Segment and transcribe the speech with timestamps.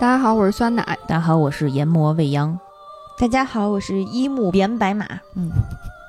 [0.00, 0.82] 大家好，我是酸奶。
[1.06, 2.58] 大家好，我是研磨未央。
[3.18, 5.04] 大家好，我是一木连白马。
[5.36, 5.50] 嗯，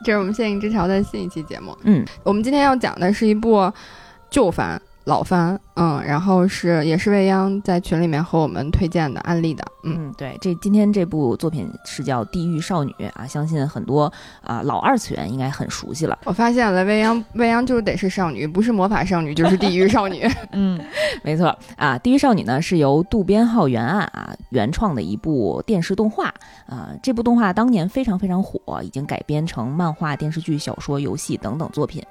[0.06, 1.78] 这是我们限定之桥的新一期节目。
[1.84, 3.70] 嗯，我们今天要讲的是一部
[4.30, 4.82] 旧番。
[5.04, 16.20] 老番，嗯，然后是也是未央在群里面和我们推荐的安利的，嗯，对，这今天这部作品是叫《地狱少女》啊，相信很多啊老二次元应该很熟悉了。
[16.26, 20.28] 我发现了，未央未央就得是少女，不是魔法少女就是地狱少女。
[20.54, 20.80] 嗯，
[21.24, 26.34] 没错啊，《地狱少女》呢是由渡边浩原案啊原创的一部电视动画
[26.68, 32.04] 啊，这部动画当年非常非常火，已经改编成漫画、电视剧、小说、游戏等等作品。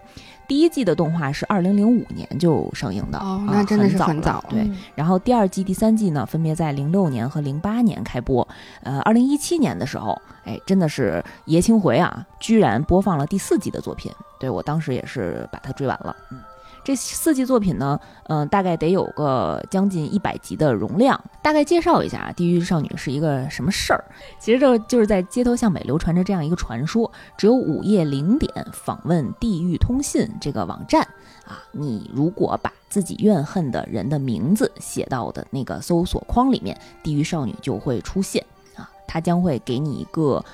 [0.51, 4.45] 第一季的动画是二零零五年就上映的哦，那真的是很早。
[4.49, 8.47] 对，然后第二季、第三季呢，分别在零六年和零八年开播。
[8.83, 14.11] 呃，二零一七年的时候，哎，真的是爷青回啊，居然播放了第四季的作品。
[14.41, 16.17] 对我当时也是把它追完了。
[16.33, 16.41] 嗯。
[16.83, 21.21] 这四季作品呢，嗯，大概得有个将近一百集的容量。
[21.43, 24.05] 大概介绍一下《地狱少女》是一个什么事儿。
[24.39, 31.03] 其实这就是在街头巷尾流传着这样一个传说：只有午夜零点访问地狱通信这个网站
[31.47, 38.45] 啊，你如果把自己怨恨的人的名字写到的那个搜索框里面，地狱少女就会出现
[38.75, 40.45] 啊，她将会给你一个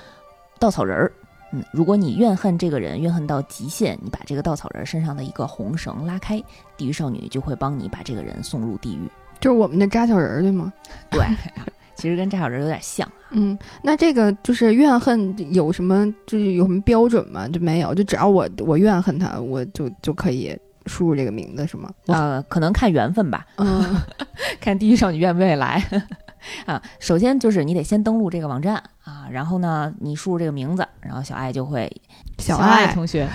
[0.59, 1.11] 稻草人儿。
[1.53, 6.43] 嗯，如果你怨恨这个人，怨恨到极限，你把这个稻草人身上的一个红绳拉开，
[6.75, 9.09] 地狱少女就会帮你把这个人送入地狱，
[9.39, 10.73] 就是我们的扎小人，对吗？
[11.09, 11.21] 对，
[11.95, 13.09] 其实跟扎小人有点像。
[13.31, 17.47] 嗯，那这个就是怨恨有什么，就是有什么标准吗？
[17.47, 21.89] 就没有，就只要我我怨恨他，我就就可以输入这个名字，是吗？
[22.07, 23.45] 呃，可能看缘分吧。
[23.57, 24.01] 嗯，
[24.61, 25.83] 看地狱少女愿不愿意来。
[26.65, 31.91] 啊，首先就是你得先登录这个网站啊，然后呢，你输入这个名字，然后小爱就会，
[32.37, 33.27] 小爱同学，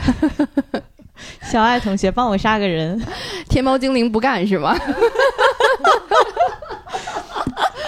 [1.43, 2.99] 小爱同学 帮我杀个人，
[3.51, 4.75] 天猫精灵不干是吗？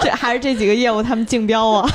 [0.02, 1.88] 这还是这几个业务他们竞标啊。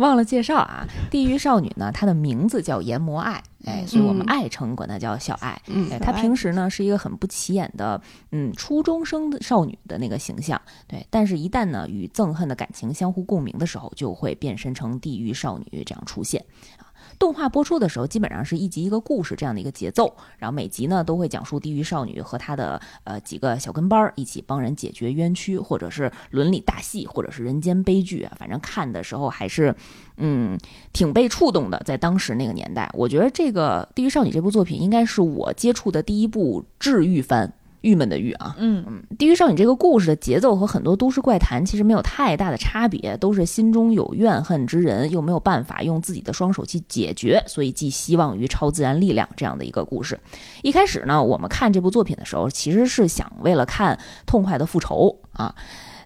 [0.00, 5.60] 忘了介绍啊，地狱少女呢，她的名字叫研磨爱，哎，所以我们爱称管她叫小爱。
[5.90, 8.00] 哎，她平时呢是一个很不起眼的，
[8.32, 11.06] 嗯，初中生的少女的那个形象，对。
[11.10, 16.44] 但是，一旦呢与憎恨的感情相互共鸣的时候，就会变身成地狱少女这样出现
[16.78, 16.79] 啊。
[17.20, 29.74] 动画播出的时候，基本上是一集一个故事这样的一个节奏，然后每集呢都会讲述地狱少女和她的呃几个小跟班儿一起帮人解决冤屈，或者是伦理大戏，或者是人间悲剧啊，反正看的时候还是
[30.16, 30.58] 嗯
[30.94, 31.80] 挺被触动的。
[31.84, 37.52] 在当时那个年代，我觉得这个地狱少女这部作品应该是我接触的第一部治愈番。
[37.82, 50.20] 郁闷的郁啊，嗯嗯，地狱少女这个故事的节奏和很多都市怪谈其实没有太大的差别，都是心中有怨恨之人，又没有办法用自己的双手去解决，所以寄希望于超自然力量这样的一个故事。
[50.62, 55.54] 一开始呢，我们看这部作品的时候，其实是想为了看痛快的复仇啊，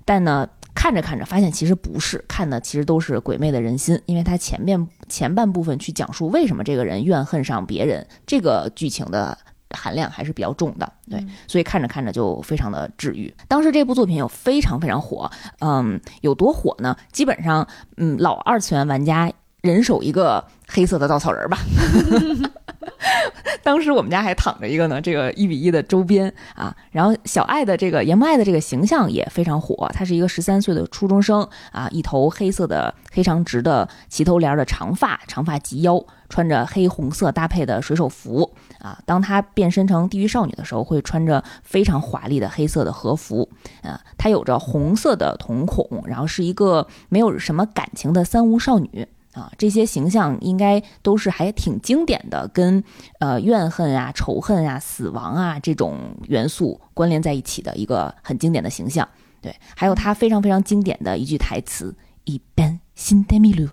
[0.05, 9.37] 但呢，看着看着发现其实不是，看的其实都是鬼魅的人心，因为它前面前半部分去讲述为什么这个人怨恨上别人，这个剧情的。
[9.75, 13.35] 含量还是比较重的，对，所以看着看着就非常的治愈。
[13.49, 15.31] 当时这部作品有非常非常火，
[15.61, 16.97] 嗯，有多火呢？
[17.13, 19.31] 基本上，嗯，老二次元玩家
[19.61, 21.59] 人手一个黑色的稻草人吧。
[23.63, 26.75] 当时我们家还躺着一个呢，这个一比一的周边啊。
[26.91, 38.99] 然后小爱的这个严木爱的这个形象也非常火，她是一个十三岁的初中生啊，一头黑色的黑长直的齐头帘的长发，长发及腰，穿着黑红色搭配的水手服啊。
[39.07, 43.49] 当她变身成地狱少女的时候，会穿着非常华丽的黑色的和服
[43.83, 44.01] 啊。
[44.19, 49.07] 她有着红色的瞳孔，然后是一个没有什么感情的三无少女。
[49.35, 52.83] 啊，这些形象应该都是还挺经典的，跟
[53.19, 59.07] 呃怨恨啊、仇恨啊、死亡啊这种元素关联在一起的一个很经典的形象。
[59.43, 61.95] 对，还有他非常非常经典的一句台词
[62.25, 63.69] ：“一般心带迷路，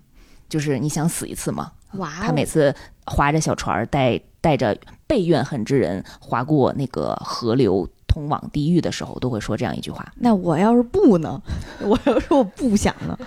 [0.49, 2.09] 就是你想死一次吗？”哇！
[2.21, 2.73] 他每次
[3.05, 10.11] 划着小船带带着被怨恨之人划过那个河流通往地狱的时候，都会说这样一句话。
[10.15, 11.41] 那我要是不呢？
[11.83, 13.17] 我要是我不想呢？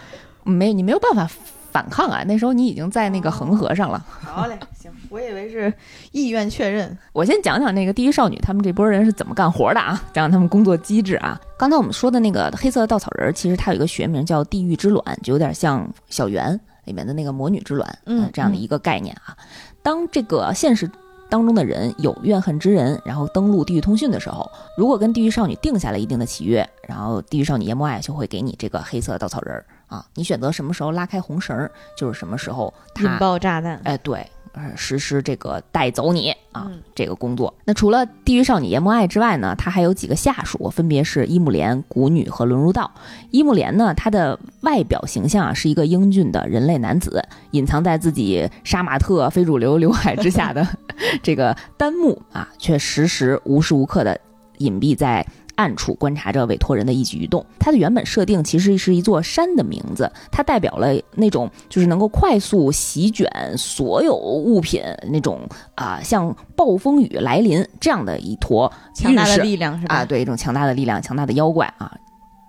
[0.43, 1.31] 没，你没有办法。
[1.75, 2.23] 反抗啊！
[2.25, 4.07] 那时候你已经在那个恒河上了。
[4.23, 5.75] 好嘞， 行，我以为是
[6.13, 6.97] 意愿确认。
[7.13, 11.37] 我先讲讲那个地狱少女他们这波人是怎么干活的啊，讲讲他们工作机制啊。
[11.59, 19.37] 刚才我们说的那个黑色的稻草人，其实它有一个学名叫地狱之卵，就有点像小圆里面的那个魔女之卵，嗯，这样的一个概念啊。
[19.83, 20.89] 当这个现实
[21.29, 24.49] 当中的人有怨恨之人，然后登录地狱通讯的时候，
[24.79, 29.65] 如果跟地狱少女定下了一定的契约，然后地狱少女叶莫爱就会给你这个黑色稻草人。
[29.87, 33.81] 啊，你选择什么时候拉开红绳儿，就是什么时候引爆炸弹。
[33.85, 37.53] 哎，对，呃实施这个带走你啊这个工作。
[37.65, 42.91] 那除了地狱少女阎魔爱之外呢，他还有几个下属，分别是伊木莲、古女和轮入道。
[43.31, 47.23] 伊木莲呢，他的外表形象啊是一个英俊的人类男子，
[47.53, 50.67] 隐藏在自己杀马特非主流刘海之下的
[51.23, 54.19] 这个丹木啊，却时时无时无刻的
[54.59, 55.25] 隐蔽在。
[55.57, 57.45] 暗处观察着委托人的一举一动。
[57.59, 65.41] 它的原本设定其实是一座山的名字，它代表了那种就是能够快速席卷所有物品那种
[65.75, 70.05] 啊，像暴风雨来临这样的一坨强大的力量是吧？
[70.05, 71.93] 对，一种强大的力量，强大的妖怪啊，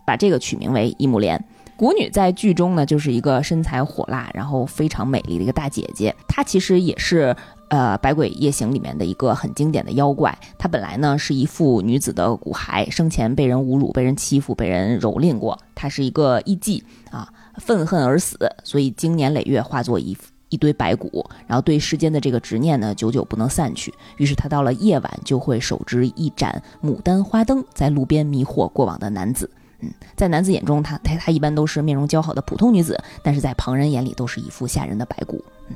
[0.05, 1.43] 把这个取名为伊木莲。
[1.77, 6.15] 古女在剧中呢，就是一个身材火辣，然后非常美丽的一个大姐姐。
[6.27, 7.35] 她其实也是。
[7.69, 15.57] 呃，《百鬼夜行》里面的一个很经典的妖怪，她本来呢是一副女子的骨骸，生前被人侮辱、被人欺负、被人蹂躏过。
[15.73, 17.27] 她是一个艺妓啊，
[17.57, 20.15] 愤恨而死，所以经年累月化作一
[20.49, 23.93] 一堆白骨，然后对世间的这个执念呢，久久不能散去。
[24.17, 29.49] 于是她到了夜晚，就会手执一盏牡丹花灯，在路边迷惑过往的男子。
[29.79, 35.43] 嗯，在男子眼中，她她她一般都是面容姣好的普通女子，但是在旁人眼里都是一副吓人的白骨。
[35.67, 35.75] 嗯，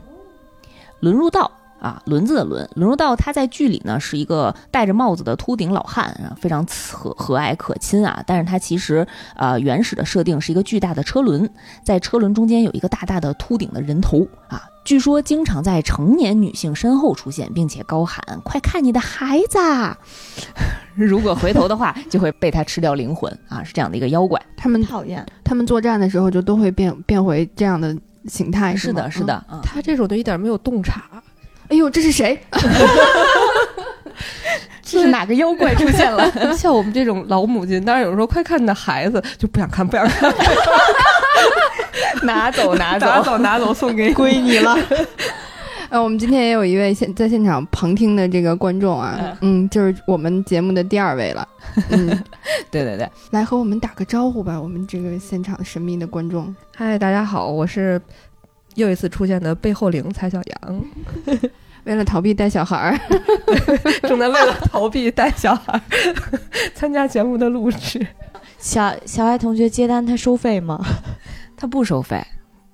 [1.00, 1.52] 轮入道。
[1.80, 8.22] 啊，轮子的轮，轮入道他在剧里呢是一个戴着帽子的秃顶老汉啊，非常和和蔼可亲啊。
[8.28, 11.50] 但是他其实呃原始的设定是一个巨大的车轮，
[11.84, 14.62] 在车轮中间有一个大大的秃顶的人头啊。
[14.86, 19.60] 据说经常在成年女性身后出现，并且高喊“快看你的孩子”，
[20.96, 24.42] 如果回头的话就会被他吃掉灵魂啊，是这样的一个妖怪。
[24.58, 27.96] 他们讨厌，他们作战的时候就都会变变回这样的
[28.26, 28.76] 形态。
[28.76, 31.22] 是的，是的，他这种的一点没有洞察。
[31.70, 32.40] 哎呦，这是谁？
[34.82, 36.30] 这是哪个妖怪出现了？
[36.58, 40.34] 像我们这种老母亲，当然有时候快看你的孩子，就不想看，不想看，
[42.24, 44.76] 拿走，拿走，拿走，拿走，送给归你了。
[45.90, 51.48] 呃，我们今天也有一位现在现场旁听的这个观众啊，嗯，就是我们节目的第二位了。
[51.92, 52.08] 嗯，
[52.72, 56.56] 对对对，来和我们打个招呼吧，我们这个现场神秘的观众。
[56.76, 58.02] 嗨，大家好，我是。
[58.80, 60.84] 又一次出现的背后灵蔡小阳，
[61.84, 63.00] 为了逃避带小孩儿，
[64.08, 65.82] 正在为了逃避带小孩儿
[66.74, 68.06] 参加节目的录制。
[68.58, 70.84] 小小爱同学接单，他收费吗？
[71.58, 72.26] 他不收费，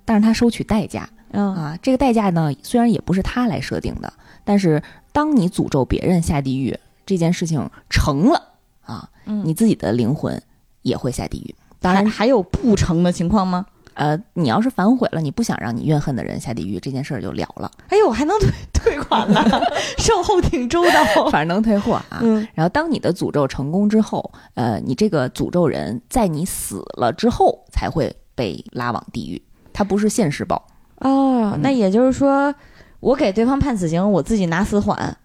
[0.05, 1.09] 但是他收取代价。
[1.31, 4.13] 嗯啊，这个代价呢，虽然也不是他来设定的，
[4.43, 4.81] 但是
[5.11, 8.41] 当你诅咒别人下地狱这件事情成了
[8.85, 10.41] 啊，你自己的灵魂
[10.83, 11.55] 也会下地狱。
[11.79, 13.65] 当然，还有不成的情况吗？
[13.95, 17.69] 呃，你要是反悔了，你不想让你怨恨的人下地狱，这件事儿就了了。
[17.89, 19.43] 哎呦，还能退退款呢，
[19.97, 22.19] 售后挺周到，反正能退货啊。
[22.21, 22.47] 嗯。
[22.53, 29.41] 然后，当你的诅咒成功之后，呃，你这个诅咒人在你死了之后才会被拉往地狱，
[29.73, 30.67] 他不是现世报。
[30.99, 32.53] 哦，那也就是说，
[32.99, 35.17] 我给对方判死刑，我自己拿死缓。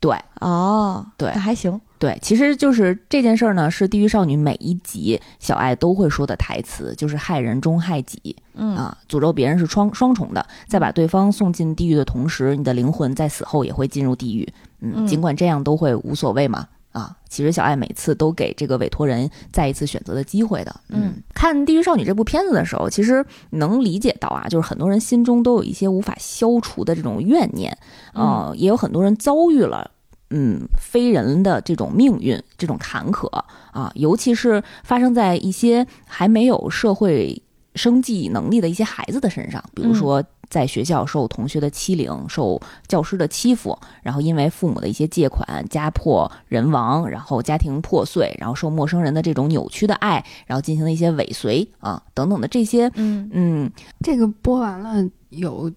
[0.00, 0.16] 对。
[0.40, 1.80] 哦，对，那还行。
[1.98, 14.46] 对，其实就是这件事儿呢，是地狱少女每一集小爱都会说的台词，就是害人终害己，嗯啊，诅咒别人是双双重的，在把对方送进地狱的同时，你的灵魂在死后也会进入地狱，
[14.80, 27.74] 嗯，尽管这样都会无所谓嘛，啊，其实小爱每次都给这个委托人再一次选择的机会的，嗯，看地狱少女这部片子的时候，其实能理解到啊，就是很多人心中都有一些无法消除的这种怨念，
[28.12, 29.90] 啊，也有很多人遭遇了。
[30.30, 33.26] 嗯，非人的这种命运，这种坎坷
[33.72, 37.40] 啊，尤其是发生在一些还没有社会
[37.74, 55.70] 生计能力的一些孩子的身上，比如说在学校受同学的欺凌，受教师的欺负，然后因为父母的一些借款家破人亡，然后家庭破碎，然后受陌生人的这种扭曲的爱，然后进行了一些尾随啊等等的这些，嗯嗯，这个播完了有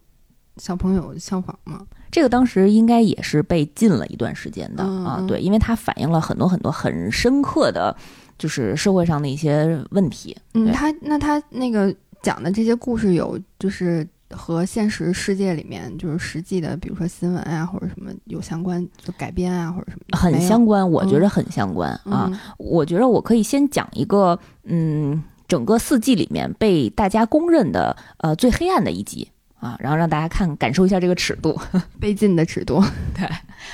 [0.58, 1.86] 小朋友效仿吗？
[2.12, 7.96] 这个当时应该也是被禁了一段时间的啊，对，因为它反映了很多很多很深刻的，
[8.38, 10.36] 就是社会上的一些问题。
[10.54, 22.32] 嗯，他那他那个讲的这些故事有就是和现实世界里面就是实际的，比如说新闻啊或者什么有相关就改编啊或者什么，很相关，我觉得很相关啊。
[22.58, 29.28] 我觉得我可以先讲一个，嗯，整个四季里面被大家公认的呃最黑暗的一集。
[29.60, 31.60] 啊，然后让大家看感受一下这个尺度，
[32.00, 32.82] 被禁的尺度。
[33.14, 33.26] 对，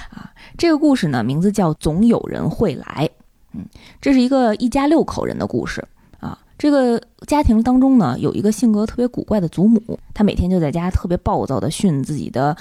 [0.10, 3.08] 啊，这个故事呢，名字叫《总有人会来》。
[3.54, 3.64] 嗯，
[4.02, 5.84] 这是一个一家六口人的故事。
[6.20, 12.58] 啊，这个家庭当中呢，有一个性格特别古怪的祖母，她每天就在家特别暴躁的训自己的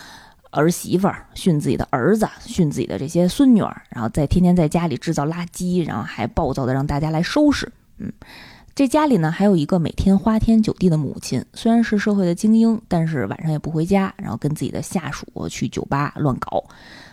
[0.51, 7.73] 儿媳妇儿，训自己的儿子，训自己的这些孙女儿，然后在天天在家里制造垃圾，然后还暴躁的让大家来收拾。
[7.97, 8.13] 嗯。
[8.75, 16.65] 这家里呢还有一个每天花天酒地的母亲，虽然是社会的精英，但是晚上也不回家，然后跟自己的下属去酒吧乱搞。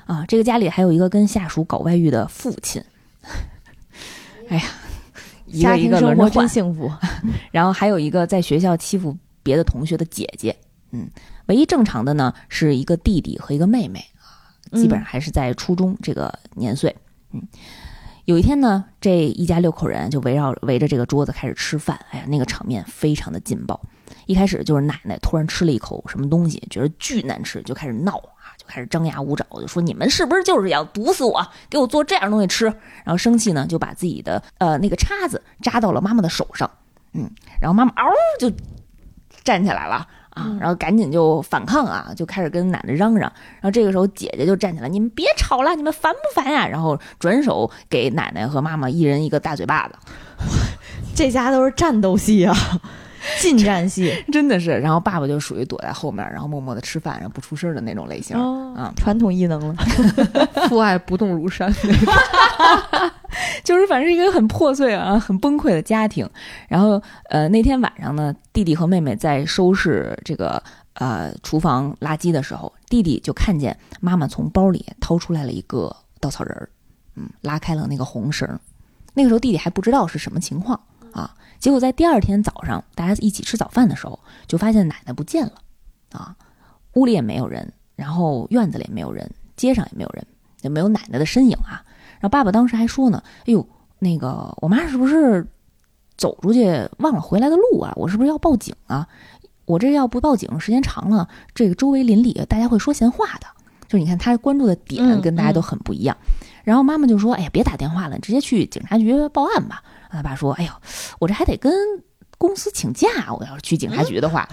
[0.08, 2.84] 啊，这个家里还有一个跟下属搞外遇的父亲。
[4.50, 4.64] 哎呀，
[5.46, 6.92] 一个一个轮着换，真幸福。
[7.52, 10.56] 然后还有一个在学校欺负别的同学的姐姐。
[10.90, 11.08] 嗯，
[11.46, 16.94] 唯一正常的呢是一个弟弟和一个妹妹啊，基本上还是在初中这个年岁。
[17.32, 17.48] 嗯。
[18.32, 22.00] 有一天呢，这一家六口人就围绕围着这个桌子开始吃饭。
[22.12, 23.78] 哎呀，那个场面非常的劲爆。
[24.26, 32.68] 一开始就是奶奶突然吃了一口什么东西，觉得巨难吃，就开始闹啊，就开始张牙舞爪，就说你们是不是就是要毒死我，给我做这样东西吃？
[33.04, 36.72] 然后生气呢，就把自己的呃那个叉子扎到了妈妈的手上。
[37.12, 38.10] 嗯，然后妈妈嗷
[38.40, 38.50] 就
[39.44, 40.08] 站起来了。
[40.32, 43.32] 啊，然后赶紧就反抗啊，就开始跟奶奶嚷嚷。
[43.56, 46.68] 然后这个时候姐姐就站起来，你们别吵了，你们烦不烦呀？
[46.68, 49.96] 然后转手给奶奶和妈妈一人一个大嘴巴子。
[51.16, 52.56] 这家都是战斗戏啊，
[53.40, 54.72] 近战戏真的是。
[54.72, 58.36] 然后爸爸就属于躲在后面，然后默默的吃饭，然后不出声的那种类型
[58.76, 59.76] 啊，传统异能了，
[60.70, 61.74] 父爱不动如山。
[63.64, 66.28] 就是反正一个很破碎啊、很崩溃的家庭。
[66.68, 70.62] 然后，呃，那天晚上呢，弟弟和妹妹在收拾这个
[70.96, 76.70] 呃厨房垃圾的时候，弟弟就看见妈妈从包里掏出来了一个稻草人儿，
[77.16, 78.60] 嗯，拉开了那个红绳。
[79.14, 80.91] 那个时候弟弟还不知道是什么情况啊。
[81.62, 85.54] 结果在第二天早上，大家一起吃早饭的时候，就发现奶奶不见了
[86.12, 86.36] 啊，
[86.96, 90.26] 屋里也没有人，然后院子里也没有人，街上也没有人，
[90.62, 91.86] 也没有奶奶的身影啊。
[92.20, 93.66] 然后爸爸当时还说呢：“哎呦，
[94.00, 95.46] 那个我妈是不是
[96.18, 96.66] 走出去
[96.98, 97.94] 忘了回来的路啊？
[97.96, 99.08] 我是不是要报警啊？
[99.66, 103.46] 我这要不报警，时间长了，这个周围邻里大家会说闲话的。
[103.88, 106.18] 就你看他关注的点跟大家都很不一样。
[106.64, 110.72] 然后妈妈就说：‘哎呀，别打电话了，直接去警察局报案吧。’他爸说：‘哎呦，
[111.20, 111.72] 我这还得跟
[112.38, 114.48] 公司请假，我要是去警察局的话，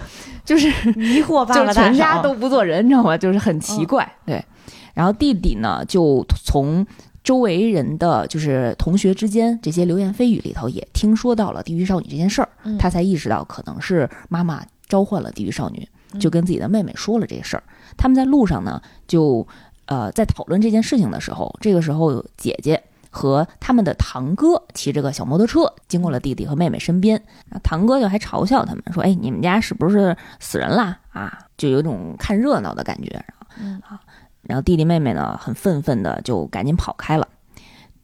[0.45, 3.17] 就是迷惑爸爸全家都不做人，你知道吗？
[3.17, 4.09] 就是很奇怪。
[4.25, 4.43] 对，
[4.93, 6.85] 然后弟弟呢，就从。
[7.21, 12.49] 周围人的就是同学之间这些流言蜚语里头，也听说到了地狱少女这件事儿，
[12.79, 15.87] 他才意识到可能是妈妈召唤了地狱少女，
[16.17, 17.63] 就跟自己的妹妹说了这事儿。
[17.97, 19.45] 他们在路上呢，就
[19.89, 27.21] 呃在讨论这件事情的时候，这个时候姐姐和他们的堂哥骑着个小摩托车经过了弟弟和妹妹身边，
[27.63, 30.99] 堂哥就还嘲笑他们说：“哎，你们家是不是死人啦？
[31.09, 33.09] 啊，就有种看热闹的感觉。”
[33.83, 33.99] 啊。
[34.43, 37.27] 然后弟弟妹妹呢，很愤愤的就赶紧跑开了。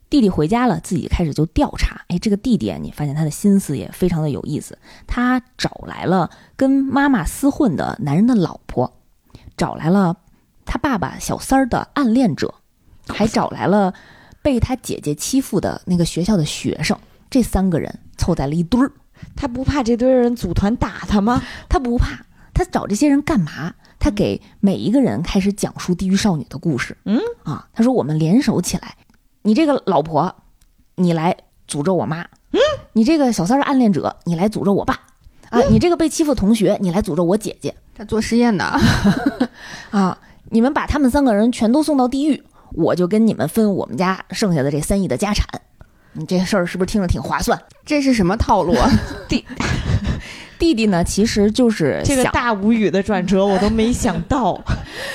[0.09, 2.01] 弟弟回家了，自己开始就调查。
[2.07, 4.77] 哎，这个弟弟，你发现他的心思也非常的有意思。
[5.07, 8.91] 他找来了跟妈妈厮混的男人的老婆，
[9.57, 10.15] 找来了
[10.65, 12.53] 他爸爸小三儿的暗恋者，
[13.07, 13.93] 还找来了
[14.41, 16.97] 被他姐姐欺负的那个学校的学生。
[17.29, 18.91] 这三个人凑在了一堆儿。
[19.35, 21.41] 他不怕这堆人组团打他吗？
[21.69, 22.25] 他不怕。
[22.53, 23.73] 他找这些人干嘛？
[23.99, 26.95] 他给每一个人开始讲述地狱少女的故事。
[27.05, 28.95] 嗯啊，他说我们联手起来，
[29.41, 30.33] 你这个老婆，
[30.95, 31.35] 你来
[31.67, 32.21] 诅咒我妈。
[32.51, 32.59] 嗯，
[32.93, 35.01] 你这个小三儿暗恋者，你来诅咒我爸。
[35.49, 37.75] 啊，你这个被欺负同学，你来诅咒我姐姐。
[37.93, 38.63] 他做实验的
[39.91, 40.17] 啊，
[40.49, 45.47] 你们把他们三个人全都送到地狱，我就跟你们分我们家剩下的这三亿的家产。
[46.13, 47.61] 你这事儿是不是听着挺划算？
[47.85, 48.89] 这是什么套路啊？
[49.27, 49.45] 弟
[50.57, 54.63] 弟弟呢，其实就是这个大无语的转折，我都没想到。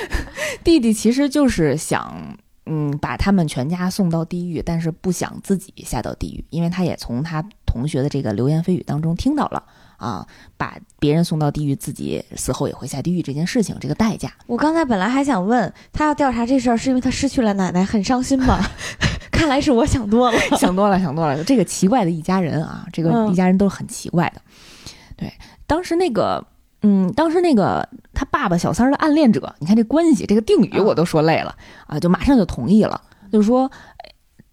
[0.62, 9.62] 弟弟其实就是想，嗯，把他们全家送到地狱，但是不想自己下到地狱，因为他也从他同学的这个流言蜚语当中听到了
[10.00, 10.26] 啊，
[10.56, 14.32] 把别人送到地狱，自己死后也会下地狱这件事情，这个代价。
[14.46, 18.58] 我刚才本来还想问他要调查这事儿，是因为他失去了奶奶，很伤心吗？
[19.30, 21.44] 看来是我想多了，想多了，想多了。
[21.44, 24.40] 这个奇怪的一家人啊，这个一家人都是很奇怪的。
[25.16, 25.32] 对，
[25.66, 26.44] 当时那个，
[26.82, 31.54] 嗯，当时那个他爸爸小三儿的暗恋者，你看这关系，这个定语我都说累了
[31.86, 33.70] 啊，就马上就同意了，就是说，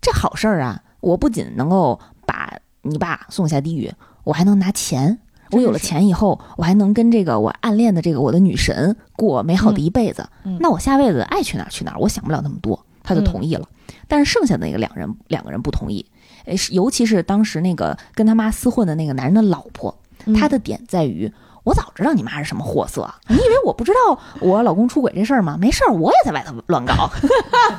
[0.02, 3.92] 这好事儿啊，我不仅能够把你爸送下地狱，
[4.24, 5.20] 我还能拿钱，
[5.52, 10.28] 我有了钱以后，我还能跟这个我暗恋的这个我的女神过美好的一辈子，
[10.60, 13.68] 那我下辈子爱去哪儿去哪儿，我想不了那么多，他就同意了。
[14.08, 16.06] 但是剩下的那个两人两个人不同意，
[16.46, 19.98] 诶，尤其是当时那个跟他妈厮混的那个男人的老婆。
[20.36, 21.32] 他的点在于，
[21.64, 25.56] 我早知道你妈是什么货色，你以为我不知道我老公出轨这事儿吗？
[25.58, 27.10] 没事儿，我也在外头乱搞。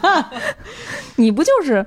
[1.16, 1.84] 你不就是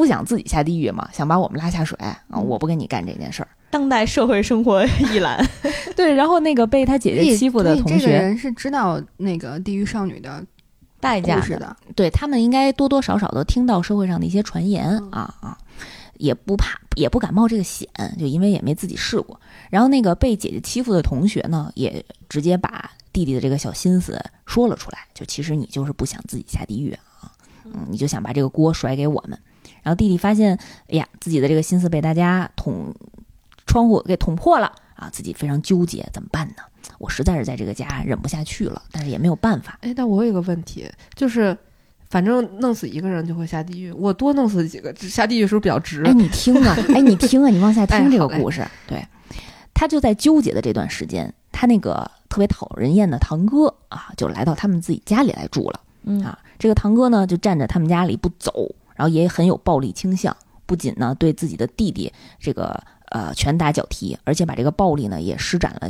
[0.00, 1.06] 不想自己下地狱嘛？
[1.12, 2.18] 想把我们拉下水啊？
[2.30, 3.48] 我不跟你干这件事儿。
[3.68, 5.46] 当代社会生活一览，
[5.94, 6.14] 对。
[6.14, 10.42] 然后那个被他姐姐欺负的同学，这个人是知道那个地狱少女的
[10.98, 15.58] 代价的，对他们应该多多少少都听到社会上的一些传言啊啊。
[16.16, 17.88] 也不怕，也不敢冒这个险，
[18.18, 19.40] 就因为也没自己试过。
[19.70, 27.32] 然后那个被姐姐欺负的同学呢，也直接把弟弟的这个小心思说了出来，就其实你就是不想自己下地狱啊，
[27.64, 29.38] 嗯，你就想把这个锅甩给我们。
[29.82, 30.58] 然后弟弟发现，
[30.88, 32.94] 哎呀，自己的这个心思被大家捅
[33.66, 36.62] 窗户给捅破了啊，自己非常纠结，怎么办呢？
[36.98, 39.78] 我实在是在这个家忍不下去了，但是也没有办法。
[39.82, 41.56] 哎，但我有一个问题，就是。
[42.10, 46.02] 反正弄死一个人就会下地狱，我多弄死几个，下地狱是不是比较值？
[46.02, 48.66] 哎，你听啊，哎，你听啊，你往下听这个故事。
[48.88, 49.00] 对，
[49.72, 55.80] 他就在纠结的这段时间，他那个特别讨人厌的堂哥啊，就来到他们自己家里来住了。
[56.02, 65.88] 嗯啊，这个堂哥呢，就站在他们家里不走，然后也很有暴力倾向，不仅呢对自己的弟弟这个呃拳打脚踢，而且把这个暴力呢也施展了。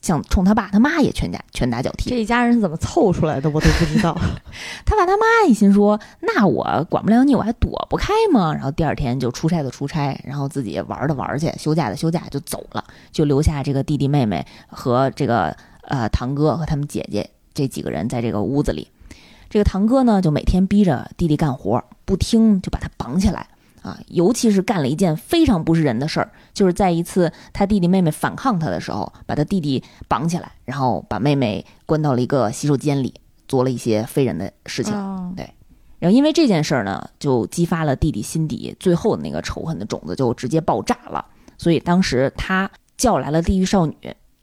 [0.00, 4.16] 像冲他爸他妈也拳打拳打脚踢，这一家人怎么凑出来的我都不知道。
[4.86, 8.54] 他爸他妈一心说，那我管不了你，我还躲不开吗？
[8.54, 18.88] 然后第二天就出差的出差，然后自己玩的玩去，休假的休假就走了，就留下这个弟弟妹妹和这个呃堂哥和他们姐姐这几个人在这个屋子里。
[19.54, 23.46] 这个堂哥呢，就每天逼着弟弟干活，不听就把他绑起来。
[23.82, 33.14] 啊，尤其是干了一件非常不是人的事儿，就是在一次他弟弟妹妹反抗他的时候，把他弟弟绑起来，然后把妹妹关到了一个洗手间里，
[33.46, 34.92] 做了一些非人的事情。
[35.36, 35.48] 对，
[36.00, 41.24] 然后因为这件事儿呢，就激发了弟弟心底最后的那个仇恨的种子，就直接爆炸了。
[41.58, 43.94] 所以当时他叫来了地狱少女，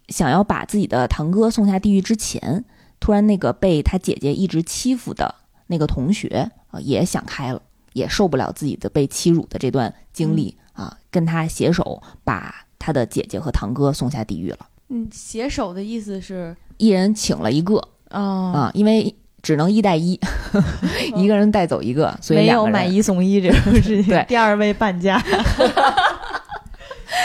[0.08, 2.64] 想要把自己的堂哥送下地狱之前，
[3.02, 5.36] 突然那个被他姐姐一直欺负的
[5.68, 7.62] 那个同学啊，也想开了。
[7.94, 14.60] 也受不了自己的被欺辱的这段经历啊，跟他携手把他的姐姐和堂哥送下地狱了。
[14.88, 20.18] 嗯，携手的意思是一人请了一个啊啊，因为只能一带一，
[21.18, 24.06] 一个人带走一个，所以没有买一送一这种事情。
[24.06, 25.22] 对，第二位半价。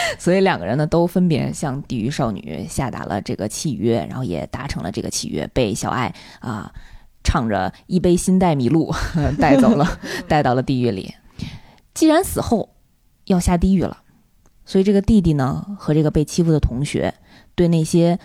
[0.19, 6.71] 所以两个人呢都分别向地狱少女下达了这个契约，然后也达成了这个契约，被小爱啊。
[7.23, 8.89] 唱着一杯新黛米露
[9.37, 11.13] 带走了， 带到了地狱里。
[11.93, 12.69] 既然死后
[13.25, 13.97] 要下地狱了，
[14.63, 17.13] 所以这个弟弟呢和这个被欺负的同学，
[17.53, 18.17] 对那些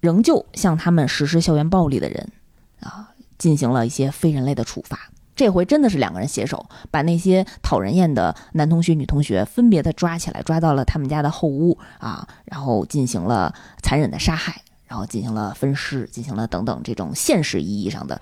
[0.00, 2.32] 仍旧向他们实施校园暴力的人
[2.80, 5.11] 啊，进行了一些非人类的处罚。
[5.34, 14.62] 这回真的是两个人携手，把那些讨人厌的男同学、女同学分别的抓起来，抓到了他们家的后屋啊，然后进行了残忍的杀害。
[14.84, 18.20] 然后进行了分尸，进行了等等这种现实意义上的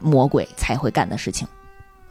[0.00, 1.46] 魔鬼才会干的事情，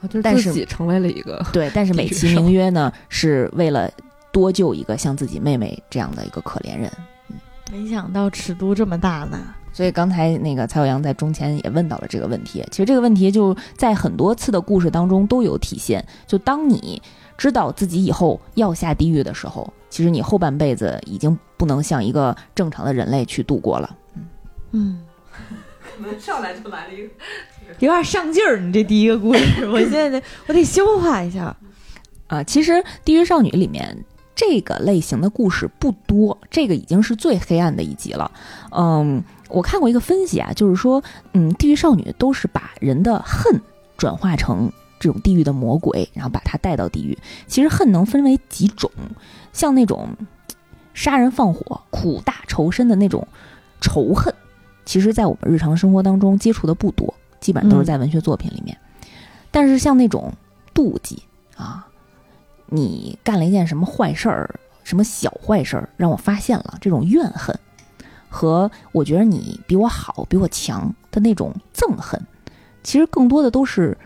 [0.08, 3.89] 就是自己成为了一个对，但是 美其名曰呢，是为了
[4.32, 6.91] 多救一个像自己妹妹这样的一个可怜人。
[7.30, 7.38] 嗯，
[7.71, 9.56] 没想到尺度这么大呢。
[9.77, 12.65] 所以刚才那个蔡小阳在中前也问到了这个问题。
[12.71, 16.03] 其实这个问题就在很多次的故事当中都有体现。
[16.25, 16.99] 就当你
[17.37, 19.71] 知道自己以后要下地狱的时候。
[19.91, 23.95] 其实你后半辈子已经不能像一个正常的人类去度过了。
[24.71, 24.99] 嗯，
[25.95, 27.09] 可 能上来就来了一个
[27.77, 28.57] 有点上劲儿。
[28.57, 31.55] 你这第一个故事，我现在得我得消化一下。
[32.25, 32.71] 啊，其实
[33.05, 34.03] 《地狱少女》里面
[34.35, 38.31] 这个类型的故事不多，这个已经是最黑暗的一集了。
[38.71, 43.62] 嗯，我看过一个分析啊，就是说，嗯，地狱少女都是把人的恨
[43.97, 44.71] 转化成。
[44.99, 47.15] 这种地狱的魔鬼，然后把他带到地狱。
[47.45, 48.89] 其实恨能分为几种，
[49.53, 50.10] 像那种
[50.95, 53.27] 杀人放火、苦大仇深的那种
[53.79, 54.33] 仇恨，
[54.86, 58.75] 其实在我们日常生活当中接触的不多，基本上都是在文学作品里面。
[59.51, 60.33] 但是像那种
[60.73, 61.21] 妒忌
[61.55, 61.88] 啊，
[62.65, 67.55] 你干了一件什么坏事儿，什么小坏事儿让我发现了，这种怨恨
[68.29, 72.21] 和我觉得你比我好、比我强的那种憎恨，
[72.83, 73.97] 其实更多的都是。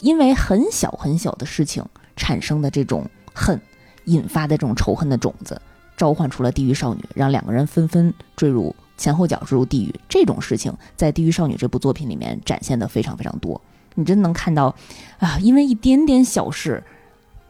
[0.00, 1.84] 因为很小很小的事情
[2.16, 3.60] 产生的这种恨，
[4.06, 5.60] 引发的这种仇恨的种子，
[5.96, 9.94] 召唤出了地狱少女，让两个人纷纷坠入前后脚坠入地狱。
[10.08, 13.60] 这种事情在《地狱少女》这部作品里面展现的非常非常多。
[13.94, 14.74] 你真能看到，
[15.18, 16.82] 啊，因为一点点小事，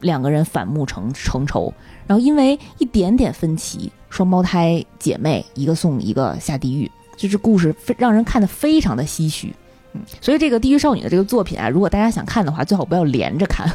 [0.03, 1.73] 两个人反目成成仇，
[2.07, 9.55] 然后因为一点点分歧，双胞胎姐妹一个送一个下地狱，就是故事非让人看得非常的唏嘘。
[9.95, 13.71] 嗯，所以这个《地狱少女》的这个作品啊，如果大家想看的话，最好不要连着看，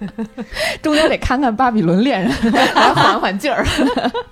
[0.82, 3.66] 中间得看看《巴比伦恋人》，来缓缓劲儿。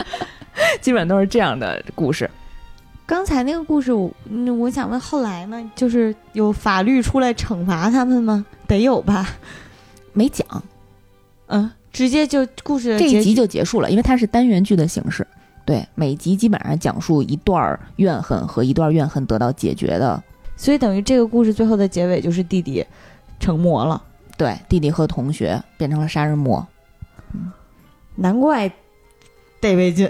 [0.81, 2.31] 基本都是这样的故事。
[3.07, 4.11] 刚才那个故事，我
[4.59, 5.71] 我想问，后来呢？
[5.75, 8.45] 就是有法律出来惩罚他们吗？
[8.67, 9.29] 得有吧？
[10.13, 10.47] 没讲。
[11.47, 15.27] 嗯，直接就故事这一集就结束了，因为它是单元剧的形式。
[15.65, 20.23] 对，每集基本上讲述一段怨恨和一段怨恨得到解决的。
[20.57, 22.85] 所以等于这个故事最后的结尾就是弟弟
[23.41, 24.03] 成魔了，
[24.37, 26.67] 对，弟弟和同学变成了杀人魔。
[28.15, 28.71] 难怪
[29.61, 30.09] 得魏俊。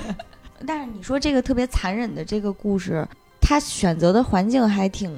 [0.66, 3.06] 但是你说这个特别残忍的这个故事，
[3.40, 5.14] 他选择的环境还挺。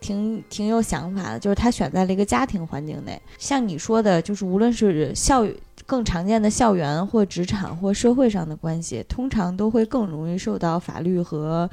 [0.00, 5.46] 挺挺有想法的，就是他选在了一个家庭环境内，像你说的，就是无论是校
[5.86, 11.68] 更常见的校园或职场或社会上的关系，通常都会更容易受到法律和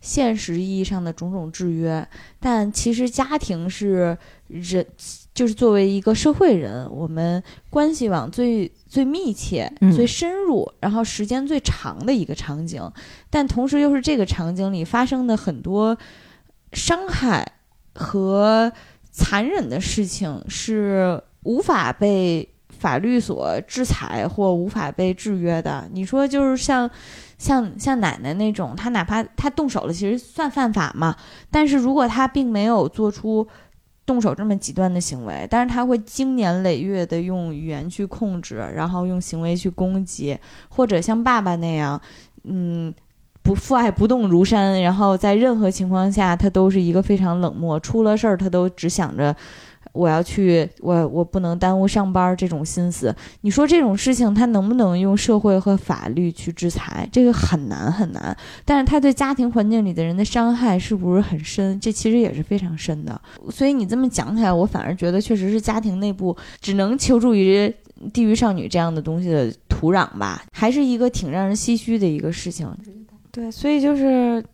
[0.00, 2.06] 现实意义上的种种制约。
[2.40, 4.16] 但其实家庭是
[4.48, 4.84] 人，
[5.32, 12.82] 就是作为一个社会人，我们关系网最最密切、最深入，然后时间最长的一个场景。
[13.30, 15.96] 但同时又是这个场景里发生的很多
[16.72, 17.46] 伤害。
[18.00, 18.72] 和
[19.10, 25.86] 残忍的事情是无法被法律所制裁或无法被制约的。
[25.92, 26.90] 你说，就是像
[27.36, 31.14] 像像奶奶那种，她哪怕她动手了，其实算犯法嘛？
[31.50, 33.46] 但是如果她并没有做出
[34.06, 40.38] 动手这么极端的行为，但是她会经年累月的用语言去控制，然后用行为去攻击，
[40.70, 42.00] 或者像爸爸那样，
[42.44, 42.94] 嗯。
[43.54, 47.78] 父爱不动如山，然后在任何情况下，他都是一个非常冷漠。
[47.80, 49.34] 出了事儿，他都只想着
[49.92, 53.14] 我要去，我我不能耽误上班这种心思。
[53.40, 57.08] 你说这种事情，他能不能用社会和法律去制裁？
[57.10, 58.36] 这个很难很难。
[58.64, 61.78] 但是他对家庭环境里的人的伤害是不是很深？
[61.80, 63.20] 这其实也是非常深的。
[63.50, 67.72] 所以你这么讲起来，我反而觉得确实是家庭内部只能求助于
[68.12, 72.68] 地狱少女这样的东西的土壤吧，还是一个挺让人唏嘘的一个事情。
[73.32, 74.44] 对，所以就是，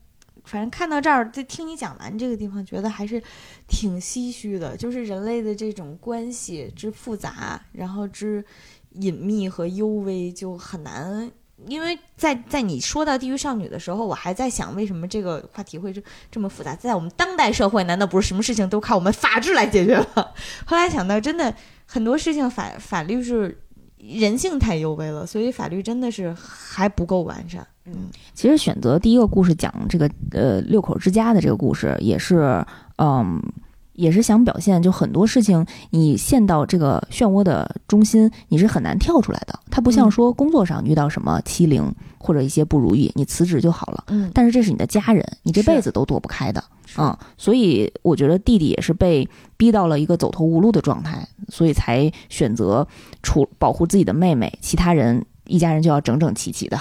[0.44, 3.22] 反正看到这儿，就听你讲完这个地方，觉得还是
[3.66, 4.76] 挺唏嘘的。
[4.76, 8.44] 就是人类的这种关系之复杂，然后之
[8.90, 11.30] 隐秘和幽微，就很难。
[11.66, 16.76] 因为在在你说到地狱少女的时候，我还在想，为什么这个话题会这这么复杂？
[16.76, 20.28] 在我们当代社会，难道不是什么事情都靠我们法治来解决吗？
[20.66, 21.54] 后来想到，真的
[21.86, 23.58] 很多事情法法律是
[23.96, 27.66] 人性太幽微了，所以法律真的是还不够完善。
[27.86, 32.64] 嗯，其实选择第一个故事讲这个呃六口之家的这个故事，也是
[32.96, 33.40] 嗯，
[33.92, 39.58] 也是想表现，就很多事情你陷到这个漩涡的中心，你是很难跳出来的。
[39.70, 44.04] 它不像说工作上遇到什么欺凌或者一些不如意，你辞职就好了。
[44.08, 46.62] 嗯，但是这是你的家人，你这辈子都躲不开的
[46.96, 47.16] 啊。
[47.38, 52.84] 所以我觉得弟弟也是被逼到了一个走投无路的状态，所以才选择
[53.22, 55.24] 除保护自己的妹妹，其他人。
[55.48, 56.76] 一家人就要整整齐齐的，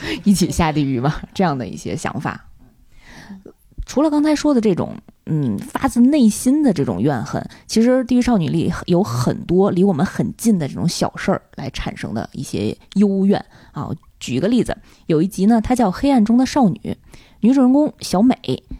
[0.24, 1.14] 一起下地狱嘛？
[1.34, 2.44] 这样的一些想法。
[3.84, 13.88] 除了刚才说的这种，嗯，发自内心的这种怨恨，其实《地狱少女》里有很多离我们很近的这种小事儿来产生的一些幽怨啊。
[14.18, 16.80] 举一个例子，有一集呢，它叫《黑暗中的少女》，
[17.40, 18.36] 女主人公小美，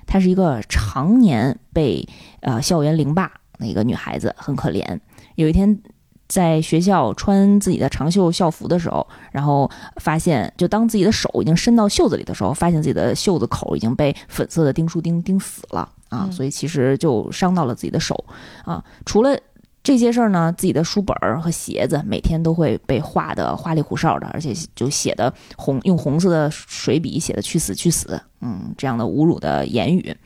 [0.07, 2.09] 她是一个常年被
[2.41, 4.99] 呃校园凌霸的一个女孩子，很可怜。
[5.37, 5.81] 有一天。
[6.29, 16.29] 在学校穿自己的长袖校服的时候，然后发现，就当自己的手已经伸到袖子里的时候，发现自己的袖子口已经被粉色的钉书钉钉死了啊！
[16.33, 18.25] 所以其实就伤到了自己的手
[18.65, 18.85] 啊。
[19.05, 19.39] 除了
[19.83, 30.17] 这些事儿呢，自己的书本儿和鞋子每天都会被画的花里胡哨的，而且就写的红用红色的水笔写的“去死去死”，嗯，这样的侮辱的言语。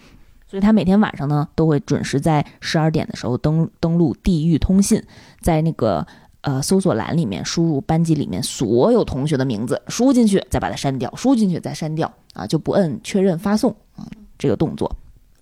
[0.51, 5.01] 所以他每天晚上呢，都会准时在十二点的时候登登录地狱通信，
[5.41, 6.05] 在那个
[6.41, 14.05] 呃搜索栏里面输入班级里面所有同学的名字，输进去再把它删掉，输进去再删掉啊，就不摁确认发送啊
[14.37, 14.91] 这个动作。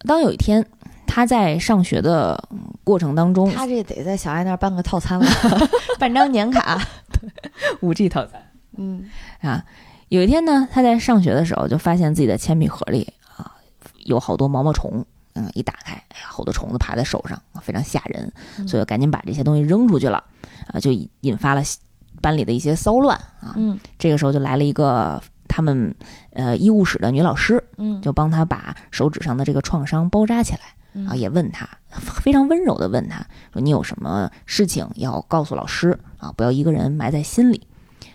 [0.00, 0.62] 当有一天
[1.06, 2.46] 他在上学的
[2.84, 5.26] 过程当中，他这得在小爱那儿办个套餐了，
[5.98, 6.78] 办张年卡，
[7.80, 8.42] 五 G 套餐。
[8.76, 9.08] 嗯
[9.40, 9.64] 啊，
[10.10, 13.08] 有一天呢，他在上学的时候就发现自己的铅笔盒里。
[14.08, 18.32] 有好多毛毛虫，嗯，一打开，哎呀，好多虫子爬在手上，非常吓人，
[18.66, 20.24] 所以赶紧把这些东西扔出去了，
[20.72, 20.90] 啊，就
[21.20, 21.62] 引发了
[22.20, 23.54] 班里的一些骚乱啊。
[23.56, 25.94] 嗯，这个时候就来了一个他们
[26.32, 31.68] 呃医务室的女老师，嗯，就帮他把手指上的这个创伤包扎起来，啊，也问他
[32.22, 33.18] 非常温柔的问他
[33.52, 36.32] 说：“你有什么事情要告诉老师啊？
[36.32, 37.66] 不要一个人埋在心里。”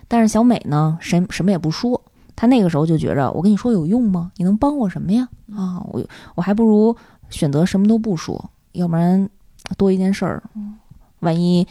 [0.10, 2.02] 但是小美呢，什什么也不说。
[2.36, 4.32] 他那个时候就觉着，我跟你说有用吗？
[4.38, 5.30] 你能帮我什么呀？
[5.56, 6.04] 啊，我
[6.36, 6.96] 我还不如
[7.30, 9.30] 选择什么都不说，要不然
[9.78, 10.44] 多一件事儿，
[11.20, 11.68] 万一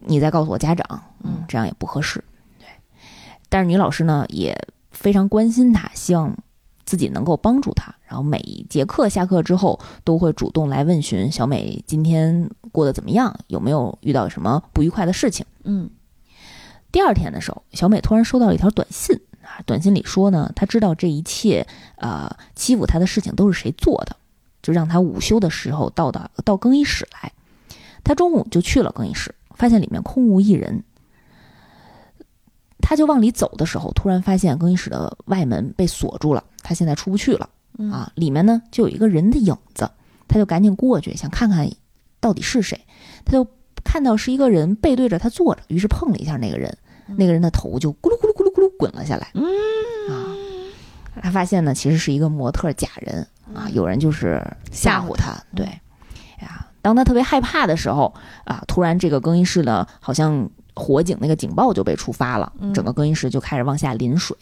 [0.00, 2.22] 你再告诉我家长，嗯，这样也不合适。
[2.58, 2.66] 对，
[3.48, 4.56] 但是女老师呢也
[4.90, 6.36] 非常关心他，希望
[6.84, 7.94] 自己能够帮助他。
[8.04, 15.46] 然后每一节课下课之后，都会主动来问询小美今天过得怎么样，有没有遇到什么不愉快的事情。
[15.62, 15.88] 嗯，
[16.90, 19.18] 第二天的时候，小美突然收到了一条短信。
[19.66, 24.16] 短信里说呢，他知道这一切，呃，欺负他的事情都是谁做的，
[24.62, 27.32] 就让他午休的时候到达到更衣室来。
[28.04, 30.82] 他中午就去了更衣室，发现里面空无一人。
[32.80, 37.48] 他就往里走的时候，突然发现更衣室的外门被锁住了，他现在出不去了
[37.92, 38.10] 啊！
[38.16, 39.88] 里面呢就有一个人的影子，
[40.26, 41.70] 他就赶紧过去想看看
[42.18, 42.84] 到底是谁，
[43.24, 43.46] 他就
[43.84, 46.76] 看到是一个人背对着他坐着，于是碰了一下那个人，
[47.16, 48.31] 那个人的头就咕噜咕噜
[48.82, 49.30] 滚了下来。
[49.34, 49.44] 嗯
[50.10, 50.34] 啊，
[51.22, 54.42] 他发现呢其实是一个模特假人啊，有人就是
[54.72, 55.64] 吓唬他，对
[56.40, 56.66] 呀。
[56.82, 58.12] 当他特别害怕的时候，
[58.44, 64.36] 啊，突然这个更衣室呢，好像火警那个警报就被触发了，整个更衣室就开始往下淋水，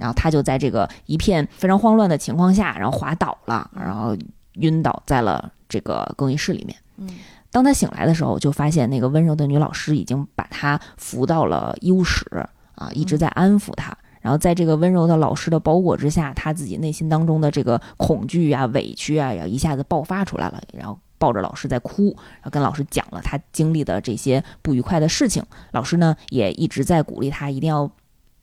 [0.00, 4.16] 然后他就在这个一片非常慌乱的情况下，然后滑倒了，然后
[4.54, 6.76] 晕倒在了这个更衣室里面。
[7.52, 12.26] 当他醒来的时候，就发现那个温柔的女老师已经把他扶到了医务室，
[12.84, 13.96] 啊，一直在安抚他。
[14.20, 20.98] 然后在这个温柔的老师的包裹之下，他自己内心当中的这个恐惧啊、委屈啊，要一下子爆发出来了，然后。
[21.16, 25.42] 抱着老师在哭，然后跟老师讲了他经历的这些不愉快的事情。
[25.70, 27.90] 老师呢也一直在鼓励他，一定要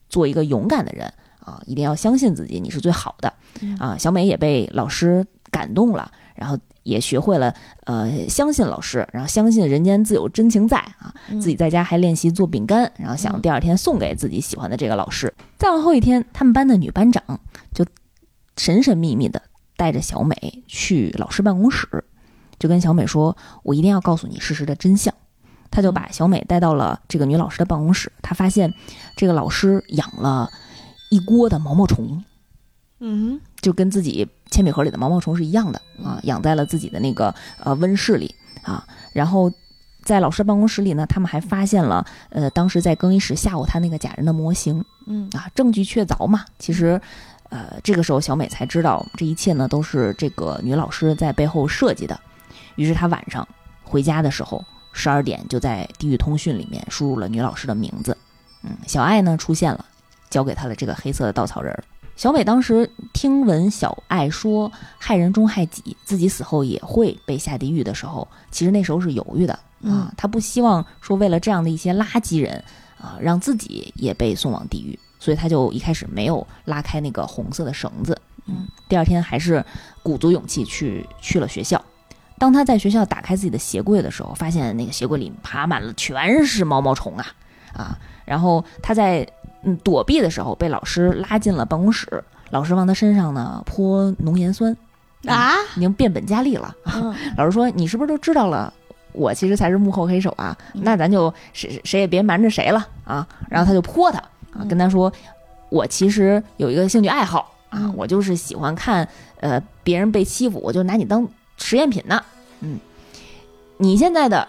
[0.10, 3.32] 做一个勇敢的人啊，一定要相信自己，你是最好的
[3.78, 3.96] 啊。
[4.00, 7.54] 小美也被老师感动了，然后也学会了
[7.86, 11.14] 呃相信老师，然后相信人间自有真情在啊。
[11.30, 15.34] 自己在家还练习做饼干，然后想第二天送给自己喜欢的这个老师。
[15.58, 17.24] 再往后一天，他们班的女班长
[17.74, 17.86] 就
[18.58, 19.42] 神神秘秘的
[19.78, 21.88] 带着小美去老师办公室。
[22.60, 25.12] 就跟小美说：“我一定要告诉你事实的真相。”
[25.72, 28.12] 他就把小美带到了这个女老师的办公室。
[28.22, 28.72] 他发现，
[29.16, 30.48] 这个老师养了
[31.10, 32.24] 一锅的毛毛虫，
[33.04, 38.86] 嗯，就跟自己铅笔盒里的毛毛虫是一样的啊，养在了自己的那个呃温室里啊。
[39.12, 39.52] 然后
[40.04, 46.46] 在老师办公室里呢，他们还发现了呃当时在更衣室吓唬他那个假人的模型，嗯啊，证据确凿嘛。
[46.60, 47.02] 其实，
[47.50, 52.20] 呃，这个时候小美才知道，这一切呢都是这个女老师在背后设计的。
[52.76, 53.48] 于是她晚上
[53.84, 58.16] 回家的时候，十二点就在地狱通讯里面输入了女老师的名字。
[58.62, 59.84] 嗯，小爱呢出现了，
[60.30, 61.84] 交给她的这个黑色的稻草人。
[62.22, 70.14] 小美当时听闻小爱说害人终害己，自己死后也会被下地狱的时候，其实那时候是犹豫的啊。
[70.16, 72.64] 她不希望说为了这样的一些垃圾人
[73.00, 78.16] 啊，让自己也被送往地狱，所以她就一开始没有拉开那个红色的绳子。
[78.46, 79.66] 嗯，第二天还是
[80.04, 81.84] 鼓足勇气去去了学校。
[82.38, 87.26] 当他在学校打开自己的鞋柜的时候，发现那个鞋柜里爬满了全是毛毛虫啊
[87.74, 87.98] 啊！
[88.26, 89.28] 然后他在
[89.64, 92.24] 嗯躲避的时候，被老师拉进了办公室。
[92.50, 94.76] 老师往他身上呢泼浓盐酸
[95.26, 96.76] 啊，已经变本加厉了。
[97.38, 98.74] 老师说：“你是不是都知道了？
[99.14, 100.58] 我其实才是幕后黑手啊！
[100.74, 104.20] 那咱就谁谁也别瞒着谁了啊！”然后他就泼他
[104.54, 105.12] 啊，跟他说
[105.70, 109.08] ：“我其实有一个兴趣爱好啊，我就是喜欢看
[109.40, 112.22] 呃别人被欺负，我就拿你当。”实验品呢？
[112.62, 112.80] 嗯，
[113.78, 114.48] 你现在的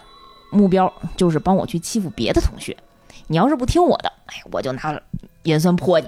[0.49, 2.75] 目标就是帮我去欺负别的同学。
[3.33, 5.01] 你要是不听我的，哎，我就拿
[5.41, 6.07] 盐酸泼你。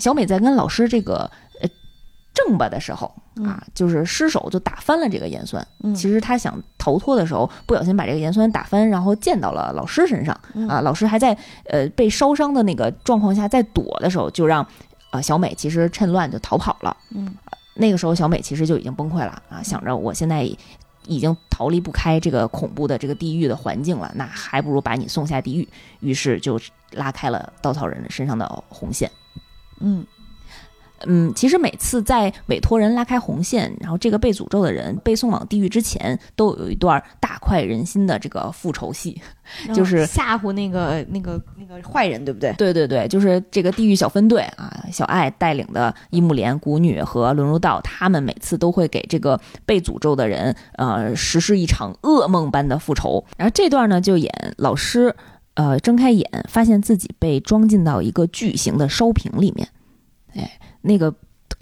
[0.00, 1.30] 小美在跟老师这个
[1.62, 1.68] 呃
[2.34, 3.06] 正吧的时候
[3.44, 5.64] 啊，就是失手就打翻了这个盐酸。
[5.94, 10.34] 其实她想逃脱的时候，不小心把这个盐酸打翻，然后溅到了老师身上
[10.68, 10.80] 啊。
[10.80, 14.66] 老师还在呃被烧伤的那个状况下在躲的时候，就让
[15.10, 16.96] 啊小美其实趁乱就逃跑了。
[17.10, 17.32] 嗯。
[17.76, 19.60] 那个时候，小美其实就已经崩溃了啊！
[19.60, 20.48] 想着我现在
[21.06, 25.68] 已经逃离不开这个恐怖的这个地狱的环境了，那还不如把你送下地狱。
[26.00, 26.60] 于是就
[26.92, 29.10] 拉开了稻草人身上的红线。
[29.80, 30.06] 嗯。
[31.06, 39.20] 嗯，其实每次在委托人拉开红线，然后这个被诅咒的人被送往地狱之前，都有一段大快人心的这个复仇戏，
[39.74, 42.52] 就是吓唬那个那个那个坏人，对不对？
[42.54, 53.22] 对对对，就是这个地狱小分队啊，小爱带领的伊木莲、古女和轮入道，他们每次都会给这个被诅咒的人呃实施一场噩梦般的复仇。
[53.36, 55.14] 然后这段呢，就演老师
[55.54, 59.68] 呃睁开眼，发现自己被装进到一个巨型的烧瓶里面，
[60.34, 60.58] 哎。
[60.84, 61.12] 那个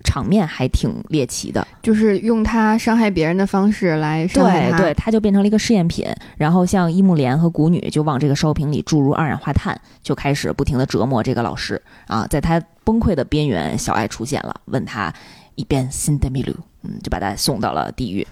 [0.04, 6.06] 场面还挺猎奇的，就是用他伤害别人的方式来伤害他，对，他就变成了一个试验品。
[6.36, 12.26] 然后像伊木莲和谷女就往这个烧瓶里注入二氧化碳，就开始不停的折磨这个老师啊。
[12.28, 15.12] 在他崩溃的边缘，小爱出现了，问他
[15.54, 18.26] 一遍新的米鲁，嗯，就把他送到了地狱。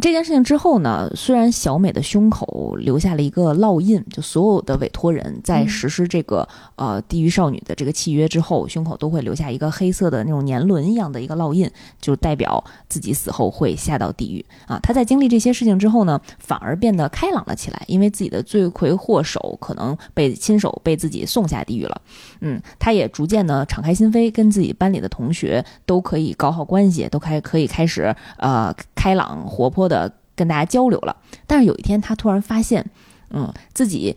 [0.00, 11.68] 这件事情之后呢，虽然小美的胸口留下了一个烙印，就所有的委托人在实施这个呃地狱少女的这个契约之后，胸口都会留下一个黑色的那种年轮一样的一个烙印，
[12.00, 14.78] 就代表自己死后会下到地狱啊。
[14.80, 22.00] 她在经历这些事情之后呢，反而变得开朗了起来，因为自己的罪魁祸首可能被亲手被自己送下地狱了。
[22.40, 29.88] 嗯，她也逐渐的敞开心扉，跟自己班里的同学都可以搞好关系，都开可以开始呃开朗活泼。
[29.88, 31.14] 的跟大家交流了，
[31.46, 32.82] 但是有一天他突然发现，
[33.28, 34.16] 嗯，自己，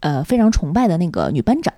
[0.00, 1.72] 呃，非常崇拜的那个女班长，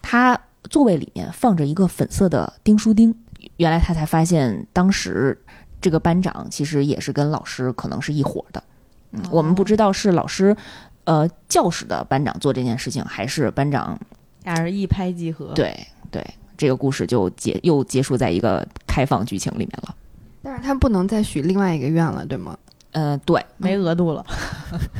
[0.00, 3.12] 她座位里面放着一个粉色的钉书钉。
[3.56, 5.36] 原来他才发现，当时
[5.80, 8.62] 这个班长其实也是跟老师可能是一伙的。
[9.10, 10.56] 嗯，我们不知道是老师，
[11.02, 13.98] 呃，教室的班长做这件事情，还是班长
[14.44, 15.52] 俩人一拍即合。
[15.54, 15.76] 对
[16.12, 16.24] 对，
[16.56, 19.96] 这个故事就结又结束在一个开放剧情里面了。
[20.42, 22.56] 但是他不能再许另外一个愿了，对吗？
[22.92, 24.24] 呃，对，没额度了，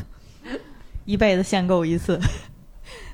[1.05, 2.19] 一辈子限购一次。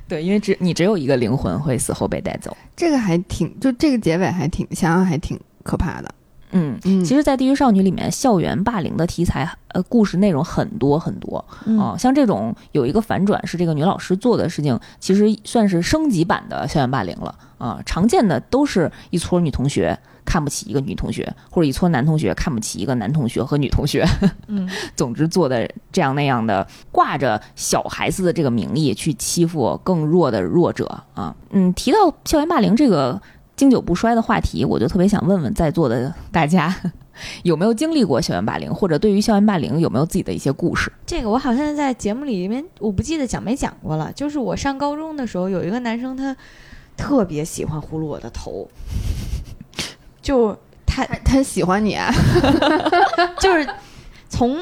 [0.07, 6.13] 对，因为只你只有一个灵魂会死后被带走，这个还挺，就这个结尾还挺想想还挺可怕的。
[6.51, 11.43] 嗯嗯，其实，在《地狱少女》里面，校园霸凌的题材，呃，故事内容很多很多
[11.77, 11.97] 啊。
[11.97, 17.81] 像这种有一个反转是这个女老师做的事情，其实算是升级版的校园霸凌了啊。
[17.85, 24.05] 常见的都是一撮女同学看不起一个女同学，或者一撮男同学看不起一个男同学和女同学。
[24.47, 31.33] 嗯，总之做的这样那样的，挂着小孩子的这个名义去欺负更弱的弱者啊。
[31.51, 33.19] 嗯，提到校园霸凌这个。
[33.55, 36.71] 经久不衰的话题，我就特别想问问在座的大家，
[37.41, 40.93] 有没有经历过校园霸凌，或者对于校园霸凌有没有自己的一些故事？
[41.07, 44.11] 这个我好像在节目里面，我不记得讲没讲过了。
[44.13, 46.37] 就是我上高中的时候，有一个男生，他
[46.95, 48.69] 特别喜欢呼噜我的头，
[50.27, 50.53] 就
[50.85, 52.11] 他他喜欢你，啊，
[53.39, 53.65] 就是
[54.27, 54.59] 从。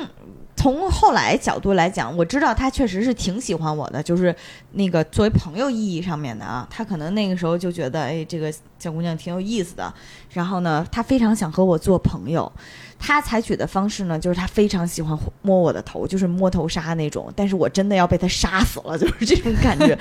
[0.65, 4.36] 从后来角度来讲，我知道他确实是挺喜欢我的，就是
[4.71, 6.67] 那个作为朋友意义上面的啊。
[6.71, 9.93] 他可能那个时候就觉得，哎，这个小姑娘挺有意思的。
[10.32, 12.51] 然后呢，他非常想和我做朋友。
[12.97, 17.32] 他采取的方式呢，就是他非常喜欢摸我的头，就是摸头杀那种。
[17.36, 19.95] 但是我真的要被他杀死了， 就是这种感觉。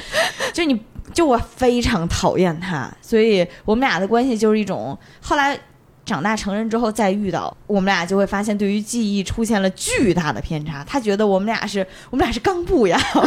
[0.55, 0.81] 就你
[1.13, 5.61] 就我非常讨厌他，所以我们俩的关系就是一种后来。
[6.05, 10.85] 长大成人之后再遇到我们俩，就会发现对于记忆出现了巨大的偏差。
[10.85, 13.21] 他觉得我们俩是我们俩是刚布呀，好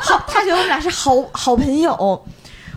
[0.00, 1.94] 好，他觉得我们俩是好好朋友。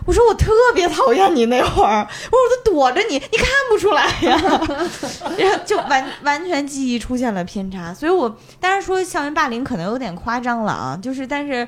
[0.06, 4.40] 我说我特别讨厌你那会儿，我说我都躲着你，你看不出来呀。
[5.38, 11.68] 然后就完完全记忆出现了偏差，所以我当然说校园霸凌可能有点夸张了啊，就是但是。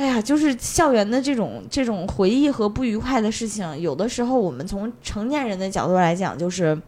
[0.00, 6.80] 哎呀，就是校园的这种这种回忆和不愉快的事情，有的时候我们从成年人的角度来讲，就是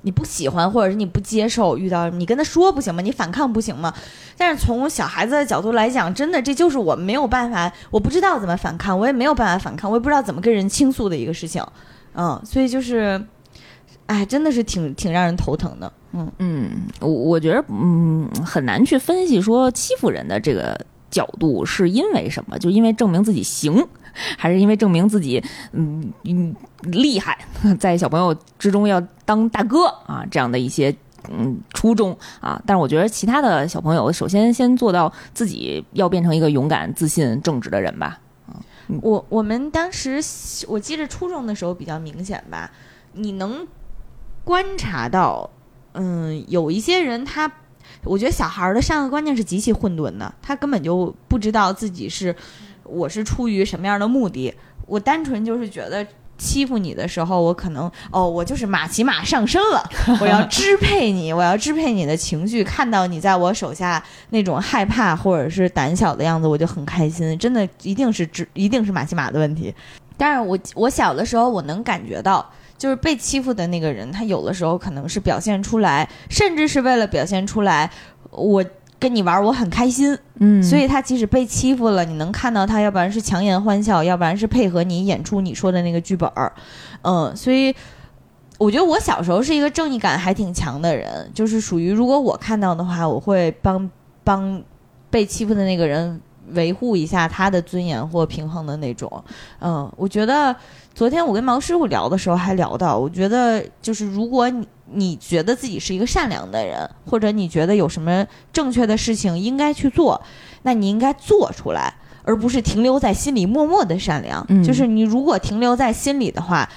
[0.00, 3.02] 你不喜欢或者是你不接受，遇到你跟他说不行吗？
[3.02, 3.92] 你反抗不行吗？
[4.38, 11.62] 但是从小孩子的角度来讲，真的这就是我没有办法，我不知道怎么反抗，我也没有办法反抗，我也不知道怎么跟人倾诉的一个事情。
[12.14, 13.22] 嗯，所以就是，
[14.06, 15.92] 哎，真的是挺挺让人头疼的。
[16.12, 20.80] 嗯嗯，我我觉得嗯很难去分析说欺负人的这个。
[21.14, 22.58] 角度是因为什么？
[22.58, 23.86] 就因为证明自己行，
[24.36, 27.38] 还是因为证明自己嗯嗯厉害，
[27.78, 30.26] 在小朋友之中要当大哥啊？
[30.28, 30.92] 这样的一些
[31.30, 32.60] 嗯初衷啊。
[32.66, 38.18] 但是我觉得其他的小朋友，首先先做到自己要变成一个勇敢、自信、正直的人吧。
[39.00, 40.20] 我我们当时
[40.66, 42.70] 我记得初中的时候比较明显吧，
[43.12, 43.64] 你能
[44.42, 45.48] 观察到，
[45.92, 47.50] 嗯，有一些人他。
[48.04, 52.34] 我觉得小孩的善恶观念是极其混沌的，他根本就不知道自己是
[52.84, 54.54] 我是出于什么样的目的。
[54.86, 59.82] 我单纯就是觉得欺负你的时候，我可能哦，我就是马骑马上身了，
[60.20, 67.38] 我要支配你，我要支配你的情绪，看到你在我手下那种害怕或者是胆小的样子，我就很开心。
[67.38, 69.74] 真的一定是只，一定是马骑马的问题。
[70.16, 72.44] 但是我我小的时候，我能感觉到。
[72.76, 77.90] 就是被欺负的那个人，他有的时候可能是表现出来，甚至是为了表现出来，
[78.30, 78.64] 我
[78.98, 86.52] 跟你玩我很开心，嗯，所以他即使被欺负了，你能看到他，要不然是强颜欢笑，要不然是配合你演出你说的那个剧本儿，
[87.02, 87.74] 嗯，所以
[88.58, 93.90] 我觉得我小时候是一个正义感还挺强的人，就是属于如果我看到的话，我会帮
[94.22, 94.62] 帮
[95.10, 96.20] 被欺负的那个人
[96.52, 99.24] 维护一下他的尊严或平衡的那种，
[99.60, 100.54] 嗯，我觉得。
[100.94, 110.22] 昨天我跟毛师傅聊的时候还聊到，我觉得就是如果你你觉得自己是一个善良的人，或者你觉得有什么正确的事情应该去做，
[110.62, 111.92] 那你应该做出来，
[112.22, 114.46] 而不是停留在心里默默的善良。
[114.62, 116.68] 就是你如果停留在心里的话。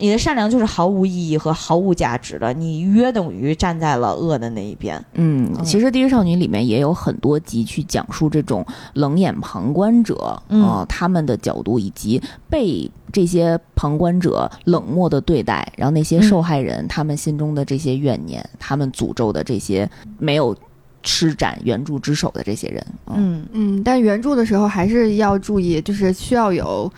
[0.00, 5.04] 你的善良就是毫无意义和毫无价值的，你约等于站在了恶的那一边。
[5.12, 19.88] 嗯，其实《地狱少女》里面也有很多集去讲述这种冷眼旁观者啊他们的角度，以及被这些旁观者冷漠的对待，然后那些受害人他们心中的这些怨念，他们诅咒的这些
[20.18, 20.56] 没有
[21.02, 22.86] 施展援助之手的这些人。
[23.08, 26.90] 嗯嗯，但援助的时候还是要注意，就是需要有。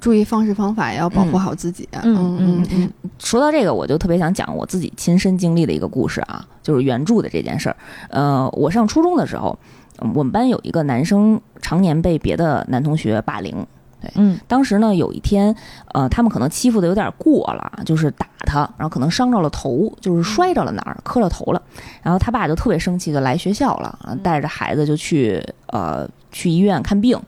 [0.00, 1.88] 注意方式方法，也要保护好自己。
[2.02, 2.92] 嗯嗯嗯。
[3.18, 7.76] 说到这个，我就特别想讲我自己亲身经历的一个故事啊，就是援助的这件事儿。
[8.10, 9.58] 呃，我上初中的时候，
[10.14, 13.54] 我们班有一个男生常年被别的男同学霸凌，
[14.00, 15.54] 对，嗯，当时呢有一天，
[15.92, 21.62] 呃，他们可能欺负的有点过了，就是打他，然后可能伤着了头，就是摔着了哪儿，磕了头了，
[22.02, 27.18] 然后他爸就特别生气，就来学校了，带着孩子就去呃去医院看病，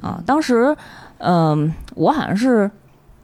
[0.00, 0.74] 啊，当时，
[1.22, 2.70] 嗯，我好像是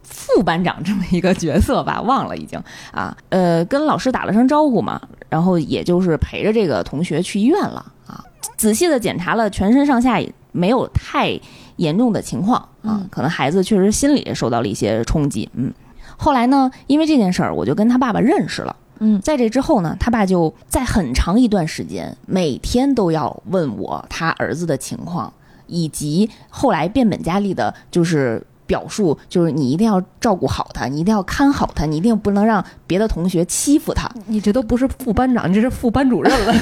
[0.02, 2.58] 副班长这么一个角色吧，忘了已经
[2.92, 8.24] 啊，呃，跟老师打了声招呼嘛，然后也就是陪着这个同学去医院了啊，
[8.56, 10.18] 仔细的检查了全身上下，
[10.52, 11.38] 没有太。
[11.78, 15.48] 严重的情况啊，可能孩子确实心理受到了一些冲击。
[15.54, 15.72] 嗯，
[16.16, 18.74] 后来呢，因为这件事儿，我就跟他爸爸认识了。
[18.98, 25.32] 嗯，在这之后呢，他爸就在很长一段时间，每天都要问我他儿子的情况，
[25.68, 28.44] 以及后来变本加厉的，就是。
[28.68, 34.06] 表述就是你一定要照顾好他，你一定要看好他，你一定不能让别的同学欺负他。
[34.26, 36.54] 你这都不是副班长，你这是副班主任了。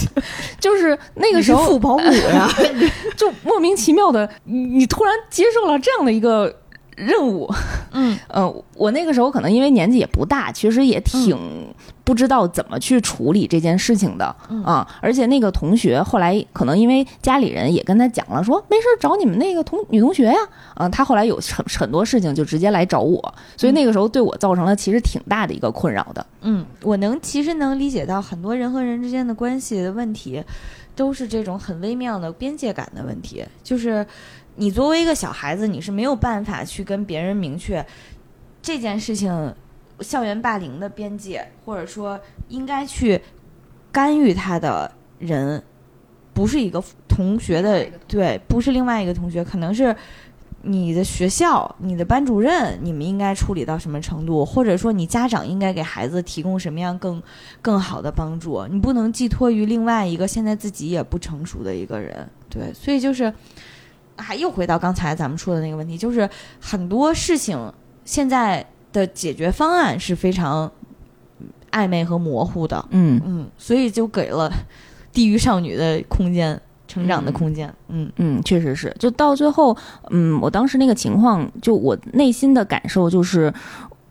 [0.58, 2.48] 就是那个时候副保姆呀，
[3.14, 6.50] 就莫名其妙的，你突然接受了这样的一个。
[6.96, 7.48] 任务，
[7.92, 11.36] 嗯 呃，我那个时候可能因为年纪也不大，其实也挺
[12.04, 14.24] 不知道怎么去处理这件事情的
[14.64, 14.86] 啊。
[15.00, 20.36] 而且那个同学后来可能因为家里人也跟他讲了，说没事找你们那个同女同学呀，
[20.74, 26.24] 啊，他后来有很很多事情就直接来找我，所以那个时候对我造成了其实挺大的一个困扰的。
[26.42, 30.42] 嗯，我能其实能理解到很多人和人之间的关系的问题，
[30.94, 34.06] 都是这种很微妙的边界感的问题，就是。
[34.60, 37.84] 你作为一个小孩子，你是没有办法去跟别人明确
[38.60, 39.54] 这件事情，
[40.00, 43.18] 校园霸凌的边界，或者说应该去
[43.90, 45.62] 干预他的人，
[46.34, 49.96] 不是一个同学的，对，不是另外一个同学，可能是
[50.60, 57.22] 你的学校、你的班主任，你们应该处理到什么程度，或者说你家长应该给孩子提供什么样更
[57.62, 63.32] 更好的帮助，你不能寄托于另外一个现在自己也不成熟的一个人，对，所以就是。
[64.20, 66.28] 还又回到刚才咱们说的那个问题，就是
[66.60, 67.58] 很多事情
[68.04, 70.70] 现在的解决方案是非常
[71.70, 73.20] 暧昧和模糊的，嗯。
[73.24, 74.52] 嗯，所以就给了
[75.12, 78.10] 地狱少女的空间，成长的空间，嗯。
[78.16, 79.76] 嗯，确实是，就到最后，
[80.10, 83.52] 嗯，我当时那个情况，就我内心的感受就是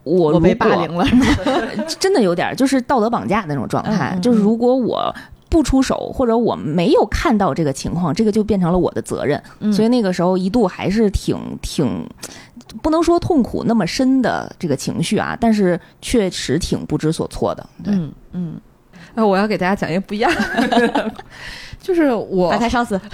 [0.04, 1.06] 我被霸凌了，
[2.00, 5.14] 真的有点就是道德绑架那种状态，就是如果我。
[5.50, 9.42] 不出手，或者我没有看到这个情况，这个就变成了我的责任。
[9.74, 12.08] 所以那个时候一度还是挺挺，
[12.82, 17.70] 不能说痛苦那么深的这个情绪啊，但是确实挺不知所措的。
[17.86, 18.62] 嗯嗯，
[19.16, 20.32] 那我要给大家讲一个不一样，
[21.82, 23.00] 就是我把他烧死。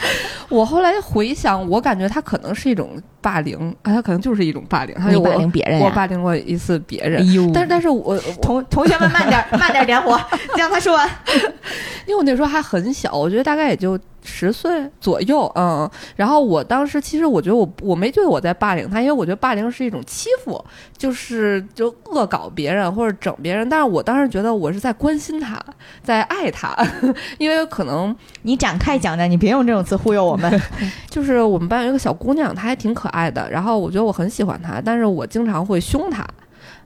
[0.48, 2.90] 我后来回想，我感觉他可能是一种
[3.20, 4.94] 霸凌，啊，他可能就是一种霸凌。
[4.96, 7.22] 他就霸凌别人我霸凌过一次别人。
[7.52, 10.18] 但是，但是我同同学们慢点，慢点点火，
[10.56, 11.08] 让他说完。
[12.06, 13.98] 因为我那时候还很小，我觉得大概也就。
[14.30, 20.62] 十岁左右，嗯，然后我当时其实我觉得我我没觉得我在霸凌他，因为我觉得霸凌是一种欺负，
[20.96, 25.58] 就是就恶搞别人或者整别人，但是我当时觉得我是在关心他，
[26.02, 26.76] 在爱他，
[27.38, 30.60] 因为可能你展开讲讲，你别用这种词忽悠我们。
[31.08, 36.26] 就是我们班有一个小姑娘，她还挺可爱的，然后我觉得我很喜欢她，但是我经常会凶她，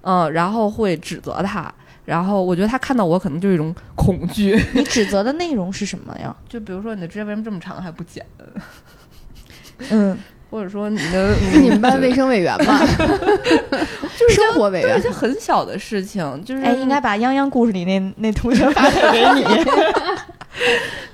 [0.03, 1.73] 嗯，然后会指责她。
[2.05, 4.59] 然后我觉得他看到我可能就是一种恐惧。
[4.75, 6.35] 你指责的内容是什么呀？
[6.49, 8.25] 就比如说你的指甲为什么这么长还不剪？
[9.91, 10.17] 嗯，
[10.53, 12.79] 或者说你的 你们班卫生委员吧，
[14.19, 19.45] 就是生活委员，一些很小的事情，就是哎，应该把泱泱故事里那那同学发给你。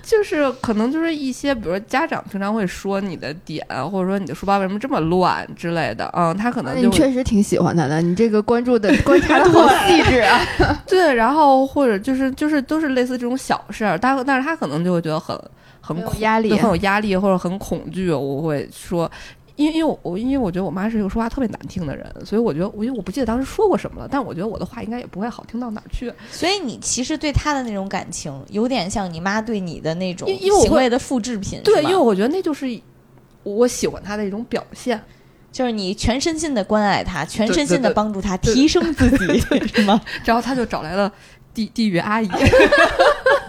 [0.02, 10.40] 就是可能就是一些，比如说家长平常会说你的点，或者说你的书包为什么这么乱之类的，嗯，他可能你确实挺喜欢他的，你这个关注的观察的好细致啊。
[10.86, 15.38] 对，然后或者就是就是都是类似这种小事儿，但但是他可能就会觉得很
[15.96, 18.10] 很压力，很有压力或者很恐惧。
[18.12, 19.10] 我会说。
[19.56, 26.12] 因为因为我因为我觉得我妈是一个说话特别难听的人，所以我觉得我因为我不记得当时说过什么了，但我觉得我的话应该也不会好听到哪儿去。
[26.30, 31.60] 所以你其实对她的那种感情，有点像你妈对你的那种行为的复制品。
[31.64, 32.66] 对，因为我觉得那就是
[33.42, 35.02] 我喜欢她的一种表现，
[35.50, 39.40] 就是你全身心的关爱她，全身心的帮助她提升自己，
[39.74, 40.00] 是吗？
[40.24, 41.12] 然后他就找来了
[41.52, 42.28] 地地狱阿姨，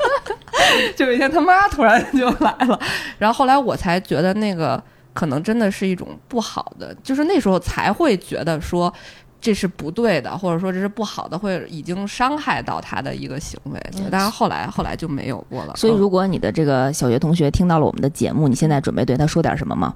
[0.95, 2.79] 就有一天他妈突然就来了，
[3.17, 4.81] 然后后来我才觉得那个。
[5.11, 8.93] 可能真的是一种不好的，就是那时候才会觉得说
[9.41, 13.81] 这是不对的，或者说这是不好的，会已经伤害到他的一个行为。
[14.09, 15.75] 但是后来后来就没有过了。
[15.75, 19.93] 所以，如果你的这个小学同学听到了我们的节目，你现在准备对他说点什么吗？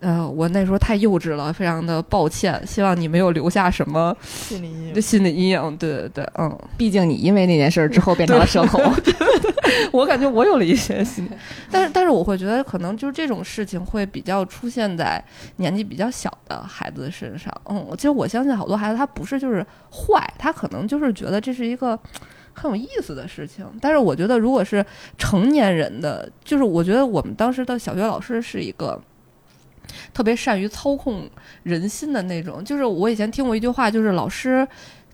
[0.00, 5.02] 呃，我那时候太幼稚了，非常的抱歉，希望你没有留下什么心理阴影。
[5.02, 8.80] 心理阴影，对对对，嗯，毕竟你因为那件事之后变成了社恐，
[9.92, 11.30] 我感觉我有了一些心理，
[11.70, 15.22] 但是但是我会觉得可能就是这种事情会比较出现在
[15.56, 21.98] 年纪比较小的孩子身上，嗯，其实我相信好多孩子他不是就是坏，他可能就是觉得这是一个。
[22.58, 24.82] 很有意思的事情，但是我觉得，如果是
[25.18, 28.98] 成年人的，就是我觉得我们当时的小学老师是一个
[30.12, 31.28] 特别善于操控
[31.62, 32.64] 人心的那种。
[32.64, 34.66] 就是我以前听过一句话，就是老师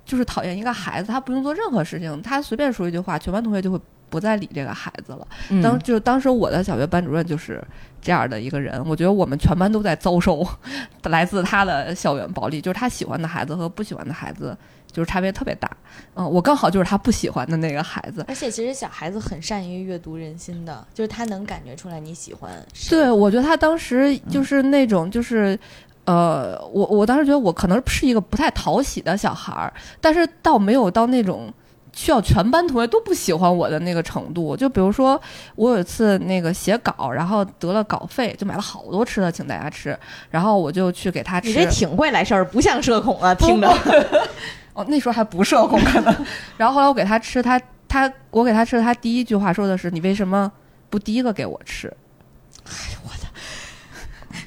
[0.04, 5.26] 就是讨厌一个孩子，他不用做任何事情，他随便说一句话，全班同学就会不再理这个孩子了。
[5.62, 7.62] 当就当时我的小学班主任就是
[8.00, 10.46] 这样的一个人，我觉得我们全班都在遭受
[11.04, 14.56] 来自他的校园暴力，就是他喜欢的孩子和不喜欢的孩子。
[14.92, 15.70] 就是差别特别大，
[16.14, 22.50] 嗯，我刚好就是他不喜欢的那个孩子，而且其实小孩子很善于阅读人心的，就是他能感觉出来你喜欢。
[22.90, 25.58] 对，我觉得他当时就是那种，就是，
[26.04, 31.50] 呃，我我当时觉得我可能是一个不太讨喜的小孩儿，但是倒没有到那种
[31.94, 34.54] 需要全班同学都不喜欢我的那个程度。
[34.54, 35.18] 就比如说，
[35.56, 39.98] 我有一次那个写稿，然后得了稿费，就买了好多吃的请大家吃，
[40.30, 41.48] 然后我就去给他吃。
[41.48, 43.72] 你这挺会来事儿，不像社恐啊，听着。
[44.74, 50.50] 哦，那时候还不社恐可能， 然后后来我给他吃，他他我给他吃，他第一句话说的是：“你为什么
[50.88, 51.88] 不第一个给我吃？”
[52.64, 54.38] 哎呦我的，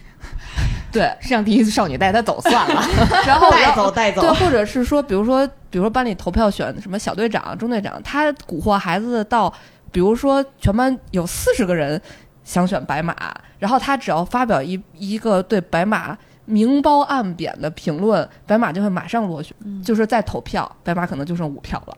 [0.91, 2.81] 对，让第一次少女带他走算了，
[3.27, 9.53] 然后带走带走，对，或者是说，比如说，比如说班里投票选什么小队长、中队长，他蛊惑孩子到，
[9.91, 12.01] 比如说全班有四十个人
[12.43, 13.15] 想选白马，
[13.59, 16.17] 然后他只要发表一一个对白马。
[16.45, 21.97] 明褒暗贬的评论，白马就会马上落选，就是再投票，白马可能就剩五票了，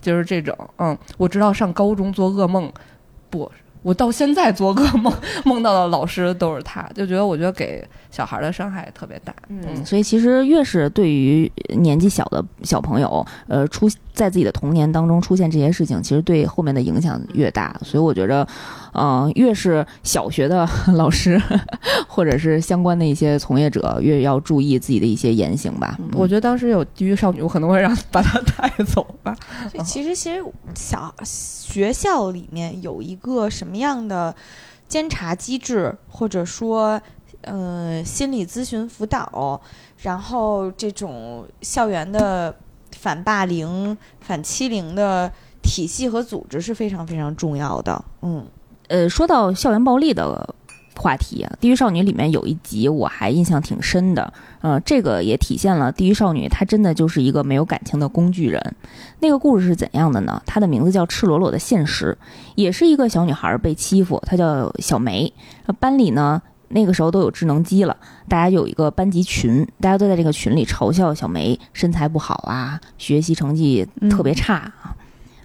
[0.00, 0.56] 就是这种。
[0.78, 2.72] 嗯，我知道上高中做噩梦，
[3.28, 3.50] 不。
[3.82, 5.10] 我到现在做噩梦，
[5.46, 9.34] 梦到的老师都是他，就觉得我觉得给小孩的伤害特别大。
[9.48, 17.74] 嗯，所以其实越是对于年纪小的小朋友，呃，出在自己的童年当中出现这些事情，其实对后面的影响越大。
[17.82, 18.46] 所以我觉得，
[18.92, 21.40] 嗯，越是小学的老师
[22.06, 25.98] 或者是相关的一些从业者，越要注意自己的一些言行吧。
[26.12, 29.34] 我觉得当时有地狱少女，我可能会让把她带走吧。
[29.82, 33.70] 其实，其实小学校里面有一个什么？
[33.70, 34.34] 什么样的
[34.88, 37.00] 监察机制，或者说，
[37.42, 39.60] 呃，心理咨询辅导，
[39.98, 42.52] 然后这种校园的
[42.98, 45.30] 反霸凌、反欺凌的
[45.62, 48.04] 体系和组织是非常非常重要的。
[48.22, 48.44] 嗯，
[48.90, 50.54] 呃，说到校园暴力的。
[50.96, 54.30] 话题啊，《地狱少女》里面有一集我还印象挺深的，
[54.60, 58.74] 呃，这个也体现了地狱少女她真的就是一个没有感情的工具人。
[59.20, 60.42] 那个故事是怎样的呢？
[60.44, 62.18] 它的名字叫《赤裸裸的现实》，
[62.54, 65.32] 也是一个小女孩被欺负，她叫小梅。
[65.78, 67.96] 班里呢，那个时候都有智能机了，
[68.28, 74.94] 大家有一个班级群，大家都在这个群里嘲笑小梅身材不好啊，学习成绩特别差啊，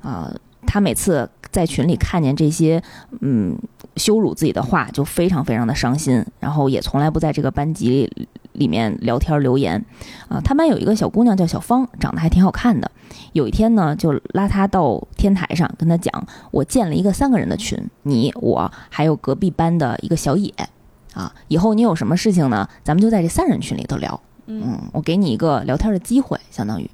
[0.01, 0.35] 啊，
[0.75, 2.83] 她每次在群里看见这些，
[3.21, 3.57] 嗯。
[3.95, 8.11] 羞辱自己的话就非常非常的伤心，然后也从来不在这个班级
[8.51, 9.81] 里面聊天留言，
[10.27, 12.91] 啊，他班有一个小姑娘叫小芳，长得还挺好看的。
[13.31, 20.53] 有一天呢，就拉她到天台上，跟她讲，我建了一个三个人的群，你我还有隔壁班的一个小野，
[21.13, 26.91] 啊，以后你有什么事情呢，咱们就在这三人群里头聊，嗯，我给你一个聊天的机会，相当于。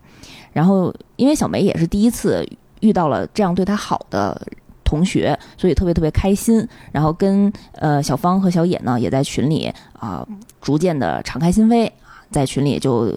[0.54, 2.48] 然后因为小梅也是第一次
[2.82, 4.40] 遇到了这样对他好的。
[4.84, 10.28] 同学，所以特别特别开心，然后跟呃小芳和小野呢，也在群里啊，
[10.60, 13.10] 逐渐的敞开心扉啊，在群里就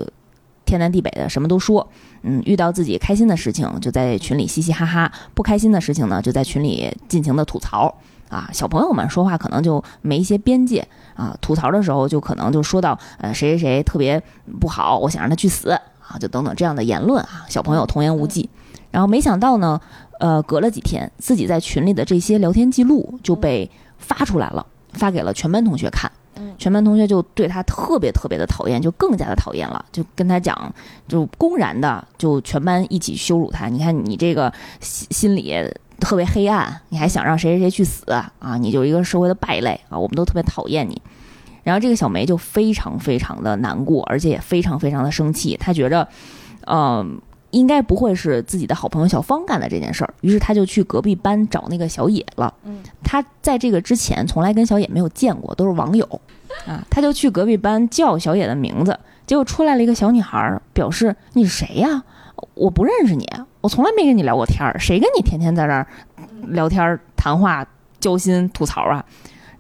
[0.65, 1.85] 天南地北的什么都说，
[2.23, 7.93] 嗯，遇到自己开心的事情，就在群里嘻嘻哈哈；不开心的事情呢，就在群里尽情的吐槽。
[8.29, 10.87] 啊，小朋友们说话可能就没一些边界
[11.17, 14.23] 啊，吐槽的时候就可能就说到呃谁谁谁特别
[14.61, 18.49] 不好，我想让他去死啊，就等等这样的言论啊，小朋友童言无忌。
[18.95, 19.81] 然后没想到呢。
[20.21, 23.69] 呃，隔了几天，自己在群里的这些聊天记录就被
[23.99, 26.11] 发出来了，发给了全班同学看。
[26.57, 30.73] 全班同学就对他特别特别的讨厌，就更加的讨厌了，就跟他讲，
[31.09, 33.67] 就公然的就全班一起羞辱他。
[33.67, 35.53] 你看你这个心心里
[35.99, 38.57] 特别黑暗，你还想让谁谁谁去死啊？
[38.57, 39.99] 你就一个社会的败类啊！
[39.99, 41.03] 我们都特别讨厌你。
[41.65, 46.09] 然后这个小梅就非常非常的难过，而且也非常非常的生气，她觉着，
[46.69, 47.21] 嗯。
[47.55, 52.53] 应该不会是自己的好朋友小芳干的这件事儿，于是他就去隔壁班找那个小野了。
[52.65, 56.05] 嗯，他在这个之前从来跟小野没有见过，都是网友
[56.67, 56.85] 啊。
[56.91, 62.03] 他就去隔壁班叫小野的名字，结果出来了一个小女孩，表示你是谁呀？
[62.55, 63.29] 我不认识你，
[63.61, 65.87] 我从来没跟你聊过天儿，谁跟你天天在这儿
[66.49, 67.65] 聊天谈话
[68.01, 69.05] 交心吐槽啊？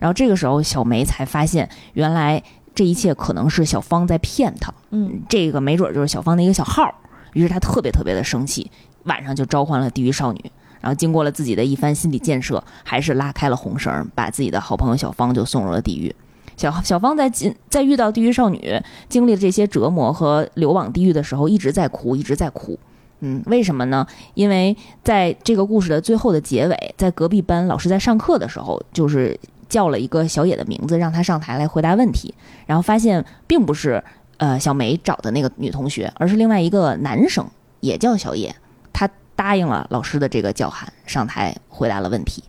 [0.00, 2.42] 然后这个时候，小梅才发现，原来
[2.74, 4.74] 这一切可能是小芳在骗她。
[4.90, 6.92] 嗯，这个没准就是小芳的一个小号。
[7.34, 8.70] 于是他特别特别的生气，
[9.04, 10.42] 晚上就召唤了地狱少女。
[10.80, 16.14] 然后经过了自己的一番心理建设，还是拉开了红绳，把自己的好朋友小芳就送入了地狱。
[16.56, 22.78] 小小芳在进在遇到地狱少女，经历了这些折磨和流往地狱的时候，一直在哭，一直在哭。
[23.20, 24.06] 嗯，为什么呢？
[24.34, 32.34] 因为在这个故事的最后的结尾，在隔壁班老师在上课的时候，就是叫了一个小野的名字，让他上台来回答问题，
[32.66, 34.04] 然后发现并不是
[34.38, 37.46] 呃小梅找的那个女同学，而是另外一个男生，
[37.80, 38.54] 也叫小野，
[38.92, 42.42] 他答应了老师的这个叫喊，上台回答了问题。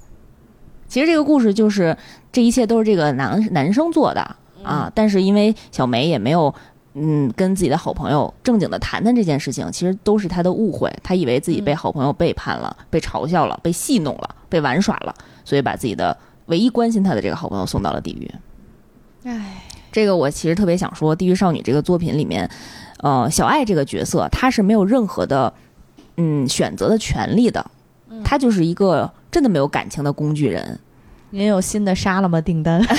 [0.87, 1.97] 其实这个故事就是
[2.31, 6.53] 这一切都是这个男男生做的啊，但是因为小梅也没有。
[6.97, 10.89] 嗯，跟自己的好朋友正经的谈谈这件事情，其实都是他的误会。
[11.03, 15.13] 他以为自己被好朋友背叛了，被嘲笑了，被戏弄了，被玩耍了，
[15.43, 18.31] 所以把自己的唯一关心他的这个好朋友送到了地狱。
[19.25, 19.61] 唉，
[19.95, 22.49] 这个我其实特别想说，《地狱少女》这个作品里面，
[22.97, 25.53] 呃，小爱这个角色，她是没有任何的
[26.17, 27.65] 嗯选择的权利的，
[28.21, 30.77] 她就是一个真的没有感情的工具人。
[31.29, 32.41] 您有新的杀了吗？
[32.41, 32.83] 订单？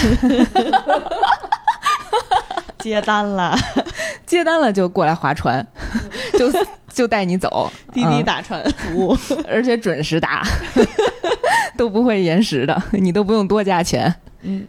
[2.79, 3.55] 接单了，
[4.25, 5.67] 接单了就过来划船，
[6.39, 6.51] 就
[6.91, 9.15] 就带你走，滴滴打船服务，
[9.47, 10.43] 而且准时打，
[11.77, 14.15] 都不会延时的，你都不用多加钱。
[14.41, 14.67] 嗯，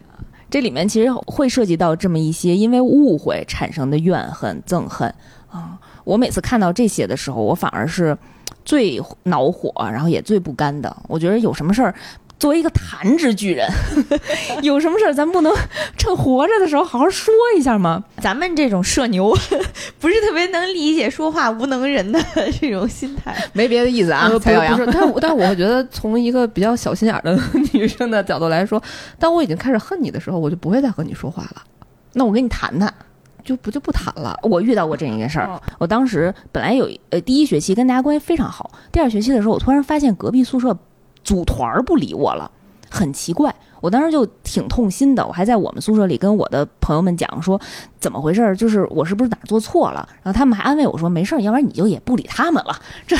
[0.50, 5.12] 这里面其实会涉及到这么一些因为误会产生的怨恨、憎恨
[5.50, 5.78] 啊。
[6.04, 8.16] 我每次看到这些的时候，我反而是
[8.64, 10.96] 最恼火，然后也最不甘的。
[11.06, 11.94] 我觉得有什么事儿。
[12.38, 13.68] 作为一个弹指巨人，
[14.62, 15.52] 有什么事儿咱不能
[15.96, 18.02] 趁活着的时候好好说一下吗？
[18.20, 19.36] 咱们这种社牛
[19.98, 22.20] 不是特别能理解说话无能人的
[22.60, 24.28] 这种心态，没别的意思啊。
[24.28, 27.36] 不是，但但我觉得从一个比较小心眼的
[27.72, 28.80] 女生的角度来说，
[29.18, 31.62] 当我已经开始恨你的时候，我就不会再和你说话了。
[32.12, 32.92] 那我跟你谈谈，
[33.44, 34.38] 就不就不谈了。
[34.44, 40.76] 我遇到过这样一件事儿，我当时本来有呃第一学期跟大家关系非常好，第二学期的时候，我突然发现隔壁宿舍。
[41.28, 42.50] 组团儿不理我了，
[42.88, 43.54] 很奇怪。
[43.82, 47.60] 我当时就挺痛心的，我还在我们宿舍里跟我的朋友们讲说，
[48.00, 48.56] 怎么回事儿？
[48.56, 50.08] 就是我是不是哪做错了？
[50.22, 52.74] 然后他们还安慰我说，没事儿，要不然你就也不理他们了。
[53.06, 53.14] 这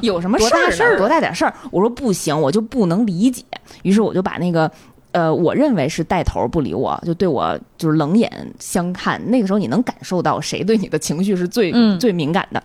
[0.00, 0.96] 有什么事儿？
[0.96, 1.52] 多大点事儿？
[1.70, 3.44] 我说不行，我就不能理解。
[3.82, 4.68] 于是我就把那个，
[5.12, 9.20] 呃，我认为是带头不理我，就对我就是冷眼相看。
[9.30, 12.60] 那个时候你能感受到谁对你的情绪是最最敏感的。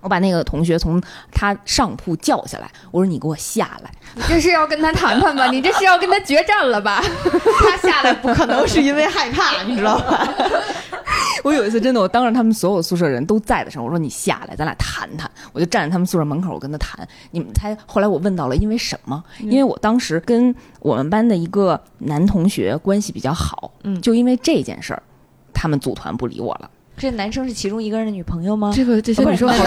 [0.00, 3.90] 我把那个同学从他上铺叫下来，我说：“你给我下来！
[4.14, 5.46] 你这是要跟他谈谈吧？
[5.50, 7.02] 你这是要跟他决战了吧？
[7.60, 10.28] 他下来不可能是因为害怕，你知道吧？”
[11.42, 17.06] 我有一次真的，我当着他们所有宿舍人都在的时候，我说：“你下来，咱俩谈谈。”我就站在他们宿舍门口，我跟他谈。
[17.30, 19.22] 你们猜，后来我问到了，因为什么？
[19.40, 25.02] 因为我当时跟我们班的一个男同学关系比较好，嗯，就因为这件事儿，
[25.54, 26.70] 他们组团不理我了。
[27.00, 28.70] 这男生是其中一个人的女朋友吗？
[28.76, 29.64] 这个这些女生好，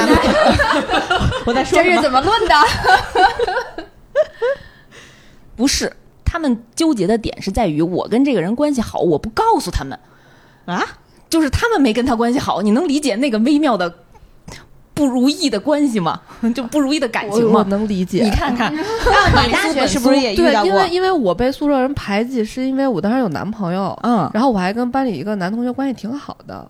[1.47, 2.55] 我在说这是怎么论的？
[5.57, 5.91] 不是，
[6.23, 9.97] 他们纠结的点是在于我跟这个人关系好，我不告诉他们
[10.65, 10.85] 啊，
[11.27, 13.91] 就是他们没跟他关系好，你能理解那个微妙的
[14.93, 16.21] 不如意的关系吗？
[16.53, 17.65] 就不如意的感情吗？
[17.67, 18.23] 能理解。
[18.23, 20.69] 你看看， 你大学是不是也遇到过？
[20.69, 26.69] 因为因为我被宿舍人排挤，是因为我当时有男朋友，嗯，然后我还跟班里一个男同学关系挺好的。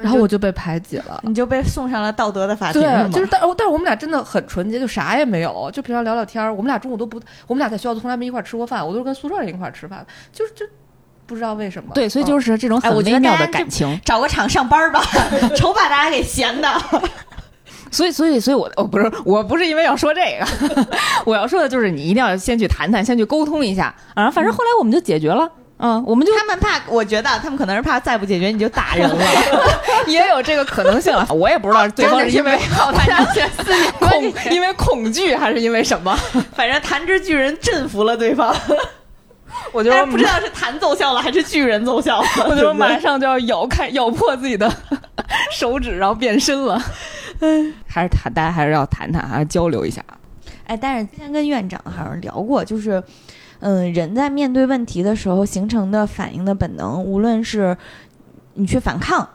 [0.00, 2.80] 然后我就被排挤了，你就被送上了道德的法庭。
[2.80, 6.52] 对，就是但但是我们俩真的很纯洁，就啥也没有，就平常聊聊天儿。
[6.52, 10.64] 我们俩中午都不，我们俩在学校从来没一块吃过饭，我都是跟宿舍人一块吃饭，就是就
[11.26, 11.90] 不知道为什么。
[11.94, 14.00] 对，所以就是这种很微妙的感情。
[14.04, 15.02] 找个厂上班吧，
[15.56, 16.68] 愁把大家给闲的。
[17.90, 20.86] 所以，所以，所以我哦不是，我不是因为要说这个，
[21.26, 24.30] 我要说的就是你一定要先去谈谈，先去沟通一下啊。
[24.30, 25.44] 反正后来我们就解决了。
[25.44, 25.61] 嗯，
[26.06, 29.26] 我们就他们怕，我觉得他们可能是怕再不解决你就打人了，
[30.06, 31.26] 也有这个可能性了。
[31.34, 32.56] 我也不知道对方是因为
[33.98, 36.16] 恐，因为恐惧还是因为什么。
[36.54, 38.54] 反正弹指巨人镇服了对方，
[39.72, 42.28] 我觉得不知道是弹奏效了还是巨人奏效了。
[42.48, 44.72] 我觉得马上就要咬开、咬破自己的
[45.50, 46.80] 手指，然后变身了。
[47.40, 50.00] 嗯，还是谈，大家还是要谈谈，还是交流一下。
[50.68, 53.02] 哎，但是之前跟院长好像聊过，就是。
[53.64, 57.76] 嗯，人在面对问题的时候形成的反应的本能，无论是
[58.54, 59.26] 你去反抗、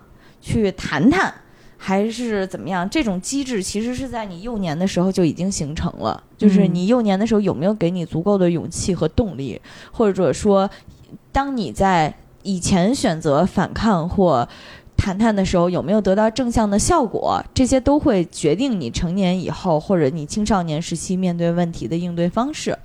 [0.41, 1.33] 去谈谈，
[1.77, 6.21] 还是怎么样，这种机制其实是在你幼年的时候就已经形成了。
[6.37, 9.61] 就是你幼年的时候有没有给你足够的勇气和动力，
[9.93, 10.69] 或者说，
[11.31, 12.13] 当你在
[12.43, 14.45] 以前选择反抗或
[14.97, 22.77] 谈谈的时候有没有得到正向的效果，这些都会决定你成年以后或者你青少年时期面对问题的应对方式。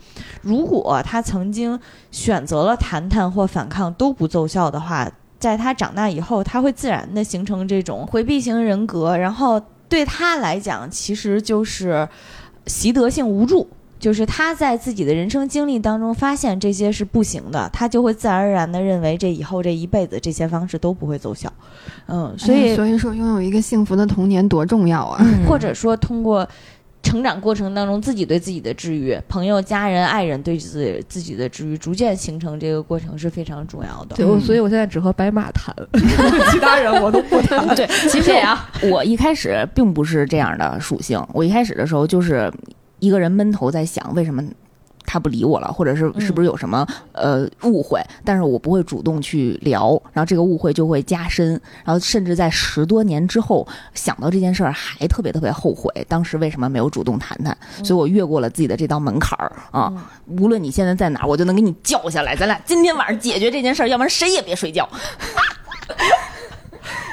[0.43, 1.79] 如果他曾经
[2.11, 5.11] 选择了谈谈或反抗都不奏效的话，
[5.41, 12.09] 在他长大以后，他会自然的形成这种回避型人格，然后对他来讲，其实就是
[12.67, 13.69] 习得性无助。
[14.03, 21.51] 就是他在自己的人生经历当中发现这些是不行的，他就会自然而然的认为这以后这一辈子这些方式都不会奏效，
[22.09, 26.45] 嗯，所以所以说拥有一个幸福的童年多重要啊， 或者说通过
[27.01, 34.17] 成长过程当中自己对自己的治愈，朋友、家人、爱人对自己自己的治愈，逐渐形成这个过程是非常重要的。
[34.17, 35.73] 对，所以我现在只和白马谈，
[36.51, 37.73] 其他人我都不 谈。
[37.77, 42.53] 对，其实啊，我一开始并不是这样的属性，我一开始的时候就是。
[43.03, 44.41] 一个人闷头在想为什么
[45.05, 48.01] 他不理我了，或者是是不是有什么呃误会？
[48.25, 57.59] 但是我不会主动去聊，然后这个误会就会加深，然后甚至在十多年之后想到这件事儿还特别特别后悔，当时为什么没有主动谈谈？
[57.83, 59.93] 所以我越过了自己的这道门槛儿啊！
[60.39, 64.89] 无论你现在在哪儿，我就能给你叫下来，咱俩今天晚上解决这件事儿，要不然谁也别睡觉。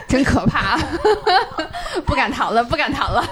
[0.08, 0.78] 真可怕，
[2.06, 3.24] 不敢谈了，不敢谈了。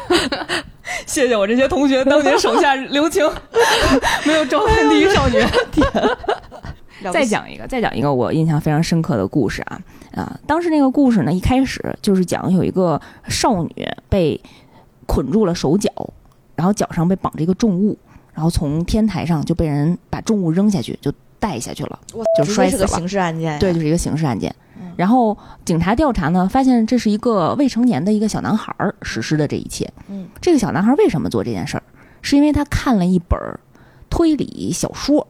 [1.05, 3.25] 谢谢我这些同学当年手下留情，
[4.25, 5.38] 没有召唤第一少女。
[7.11, 9.79] 再讲一个，再讲一个我印象非常深刻的故事啊
[10.15, 10.39] 啊！
[10.47, 14.39] 当时那个故事呢，一开始就是讲有一个少女被
[15.05, 15.91] 捆住了手脚，
[16.55, 17.95] 然后脚上被绑着一个重物，
[18.33, 21.99] 然后从天台上就被人把重物扔下去，就带下去了，
[22.38, 22.88] 就摔死了。
[22.88, 24.53] 刑事案件，对，就是一个刑事案件。
[24.95, 28.73] 然后警察调查呢，发现这是一个未成年的一个小男孩
[29.03, 29.91] 实施的这一切。
[30.07, 31.83] 嗯，这个小男孩为什么做这件事儿？
[32.23, 33.39] 是因为他看了一本
[34.09, 35.25] 推理小说，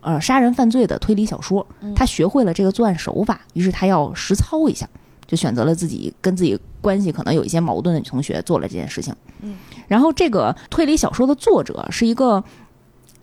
[0.00, 1.64] 呃，杀人犯罪的推理小说。
[1.94, 4.88] 他学会了这个作案手法，于是他要实操一下，
[5.26, 9.14] 就选择了自己跟自己关系可能有一些矛盾的女同学做了这件事情。
[9.40, 12.42] 嗯，然后这个推理小说的作者是一个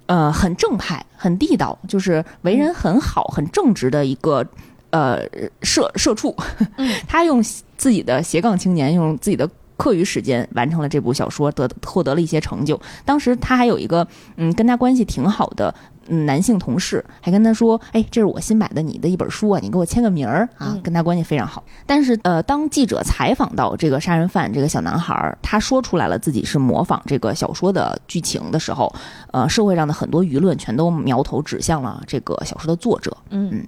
[0.05, 4.45] 呃很正派、很地道，就是为人很好、很正直的一个。
[4.93, 5.27] 呃，
[5.63, 6.35] 社社畜，
[7.09, 7.41] 他用
[7.75, 12.79] 自己的斜杠青年，用自己的课余时间完成了这部小说，得获得了一些成就。
[13.05, 14.07] 当时他还有一个
[14.37, 15.73] 嗯，跟他关系挺好的
[16.07, 21.63] 嗯男性同事，还跟他说：“哎，这是我新买的你的一本书啊，你给我签个名儿啊。”跟他关系非常好。
[21.85, 28.93] 但是呃，当记者采访到这个杀人犯这个小男孩，他说出来了自己是模仿这个小说的剧情的时候，
[29.31, 33.15] 呃，社会上的很多舆论全都苗头指向了这个小说的作者。
[33.29, 33.65] 嗯。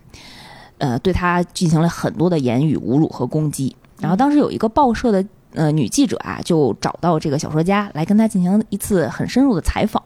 [0.78, 3.74] 呃，对他进行了很多的言语侮辱和攻击。
[3.98, 5.26] 然后当时有一个报社的
[5.56, 10.04] 呃女记者啊，就找到这个小说家来跟他进行一次很深入的采访，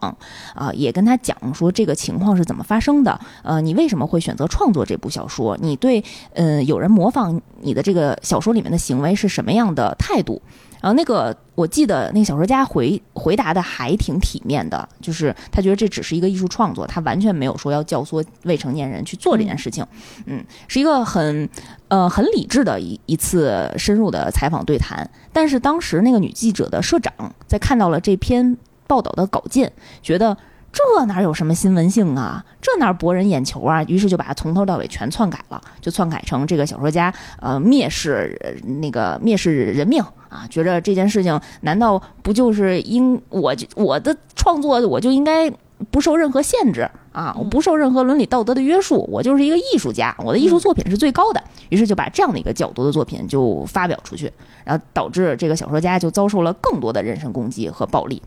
[0.54, 3.18] 啊，也跟他讲说这个情况是怎么发生的。
[3.42, 5.56] 呃，你为什么会选择创作这部小说？
[5.60, 6.02] 你对
[6.34, 10.40] 呃有人模仿你的这个小说里面的行为是什么样的态度？
[10.80, 19.86] 然后那个，我记得那个小说家回回答的还挺体面的，就是他觉得这只是一个艺术创作，他完全没有说要教唆未成年人去做这件事情。
[20.26, 21.48] 嗯，是一个很
[21.88, 25.08] 呃很理智的一一次深入的采访对谈。
[25.32, 27.12] 但是当时那个女记者的社长
[27.46, 28.56] 在看到了这篇
[28.86, 29.72] 报道的稿件，
[30.02, 30.36] 觉得。
[30.72, 32.44] 这哪有什么新闻性啊？
[32.60, 33.82] 这哪博人眼球啊？
[33.84, 45.50] 于是就把它从头到尾全篡改了，就篡改成这个小说家呃蔑视那个蔑视人命啊，觉着这件事情难道不就是应我我的创作我就应该
[45.90, 47.34] 不受任何限制啊？
[47.36, 51.42] 我不受任何伦理道德的约束，我就是一个艺术家，我的艺术作品是最高的。
[51.70, 54.32] 于是就把这样的一个角度的作品就发表出去，
[54.64, 58.22] 然后导致这个小说家就遭受了更多的人身攻击和暴力。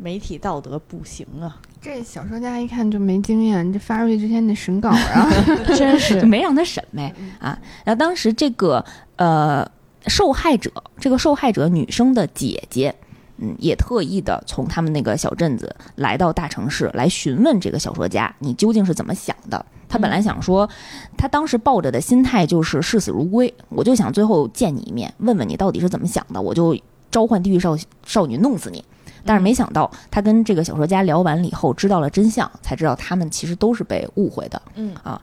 [0.00, 1.60] 媒体道德不行啊！
[1.80, 5.30] 这小说家一看就没经验，这发出去之前得审稿啊，
[5.76, 7.58] 真是就没让他审呗啊！
[7.84, 8.84] 然后当时这个
[9.16, 9.70] 呃
[10.06, 12.94] 受害者，这个受害者女生的姐姐，
[13.36, 19.64] 嗯，也特意的从他们那个小镇子来到大城市来询问这个小说家，你究竟是怎么想的？
[19.88, 20.68] 他本来想说，
[21.16, 26.76] 他当时抱着的心态就是视死如归，我就想最后见你一面，问问你到底是怎么想的，我就
[27.10, 27.76] 召唤地狱少
[28.06, 28.84] 少女弄死你。
[29.24, 34.60] 但是没想到，他跟这个小说家聊完了以后，知道了真相，才知道他们其实都是被误会的。
[34.74, 35.20] 嗯啊，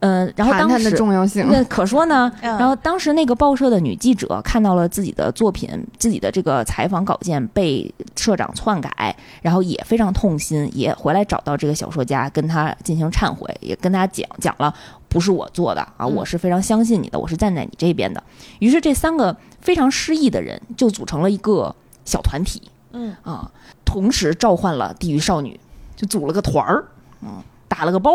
[0.00, 2.32] 呃，然后当时的重要性，那可说呢。
[2.40, 14.74] 然后当时那个报社的女记者看到了自己的作品，自己的这个采访稿件被社长篡改，然后也非常痛心，也回来找到这个小说家，跟他进行忏悔，也跟他讲讲了，
[15.08, 18.20] 不是我做的啊，我是非常相信你的，我是站在你这边的。
[18.58, 21.72] 于是这三个非常失意的人就组成了一个
[22.04, 22.60] 小团体。
[22.92, 23.50] 嗯啊，
[23.84, 25.58] 同时召唤了地狱少女，
[25.96, 26.84] 就组了个团儿，
[27.22, 28.12] 嗯，打了个包，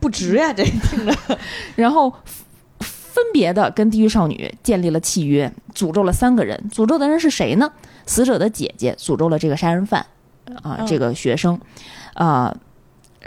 [0.00, 1.38] 不值呀，这听着。
[1.76, 2.12] 然后
[2.78, 6.70] 分别的跟地狱少女建立了契约，诅咒了三个人。
[6.72, 7.70] 诅咒的人是谁呢？
[8.06, 10.04] 死者的姐姐诅咒了这个杀人犯，
[10.62, 11.60] 啊，这个学生，
[12.14, 12.54] 啊，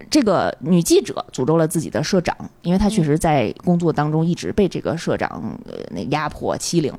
[0.10, 5.58] 这个女记者诅咒了自己的社长，因为她确实在工作当中一直被这个社长
[5.92, 6.94] 那压迫欺凌。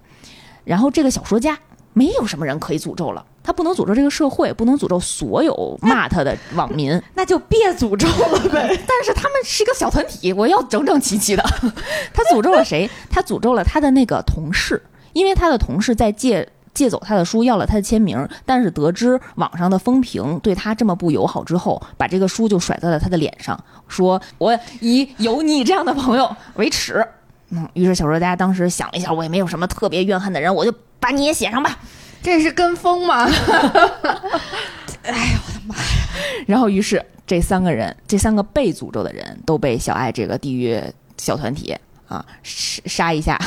[0.64, 1.58] 然后这个小说家。
[1.92, 8.68] 没有什么人可以诅咒了，他不能诅咒这个社会，不能诅咒所有骂他的网民，那就别诅咒了呗。
[8.86, 11.42] 但是他们是一个小团体，我要整整齐齐的。
[12.12, 12.88] 他诅咒了谁？
[13.10, 14.80] 他诅咒了他的那个同事，
[15.12, 23.58] 因为他的同事在借借走他的书，要了他的签名，但是得知网上的风评对他这么不友好之后，把这个书就甩在了他的脸上，
[23.88, 27.04] 说我以有你这样的朋友为耻。
[27.50, 30.72] 嗯，于是小说家当时想了一下，我也没有什么特别怨恨的人，我就。
[31.00, 31.78] 把你也写上吧，
[32.22, 33.24] 这是跟风吗？
[35.02, 35.82] 哎呦我的妈呀！
[36.46, 40.82] 然后，于是这三个人，这三个被诅咒的人都被小爱这个地狱
[41.16, 41.74] 小团体
[42.08, 43.38] 啊杀杀一下，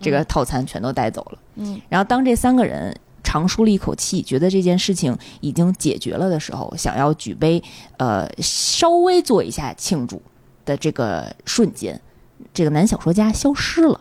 [0.00, 1.38] 这个套餐全都带走了。
[1.54, 1.80] 嗯。
[1.88, 7.62] 然后，当这三个人长舒了一口气，觉得这件事情已经解决了的时候，想要举杯，
[7.96, 10.20] 呃，稍微做一下庆祝
[10.66, 11.98] 的这个瞬间，
[12.52, 14.00] 这个男小说家消失了。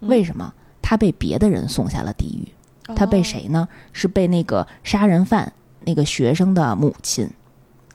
[0.00, 0.52] 为什么？
[0.92, 3.66] 他被别的人送下了地狱，他被谁呢？
[3.94, 5.50] 是被那个杀人犯
[5.86, 7.26] 那个学生的母亲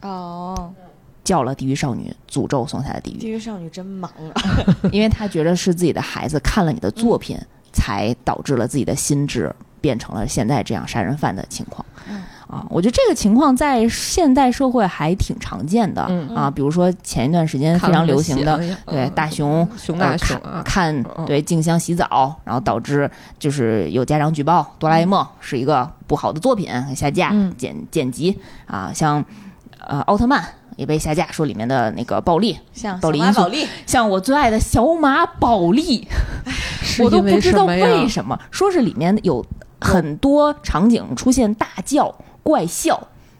[0.01, 0.73] 哦，
[1.23, 3.17] 叫了地狱少女，诅咒送下了地狱。
[3.19, 4.41] 地狱少女真忙啊，
[4.91, 7.37] 因为她觉得是自己的孩子看了你的作品，
[7.71, 11.85] 才导致了自己的心智变成了现在这样杀人犯的情况。
[12.49, 16.49] 啊，我觉得这个情况在现代社会还挺常见的啊。
[16.49, 28.91] 比如说前一段时间非常流行的，对大熊熊大熊看对静香洗澡，然后导致就是有家长举报哆啦 A 梦是一个不好的作品下架剪剪辑啊。
[28.93, 29.23] 像
[29.85, 30.41] 呃奥特曼
[30.77, 33.41] 也被下架，说里面的那个暴力像暴力因素，
[33.85, 36.07] 像我最爱的小马宝莉，
[36.99, 39.45] 我都不知道为什么，说是里面有
[39.81, 42.15] 很多场景出现大叫。
[42.47, 42.97] 怪笑，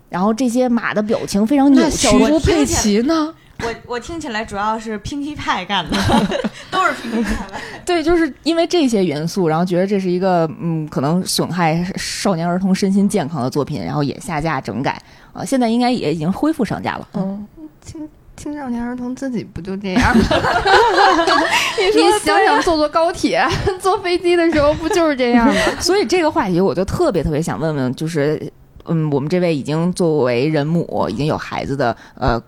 [0.10, 1.96] 然后这些马的表情非常扭曲。
[1.96, 3.34] 小猪佩奇呢？
[3.64, 5.98] 我我听起来主要是拼皮派干的，
[6.70, 7.48] 都是拼皮派。
[7.86, 15.02] 对，就是因为这些元素，然后觉得这是一个嗯，可能损害少年儿童身心健康的作品，然后也下架整改
[15.32, 15.46] 啊。
[15.46, 17.08] 现在应该也已经恢复上架了。
[17.14, 17.48] 嗯，
[17.82, 20.24] 青青少年儿童自己不就这样吗？
[21.80, 23.48] 你想想，坐坐高铁、
[23.80, 25.56] 坐飞机的时候不就是这样吗？
[25.80, 28.52] 所以这个话题，我就特别特别想问问，就是。
[28.88, 32.42] 嗯，我们这位已经作为人母、已经有孩子的呃，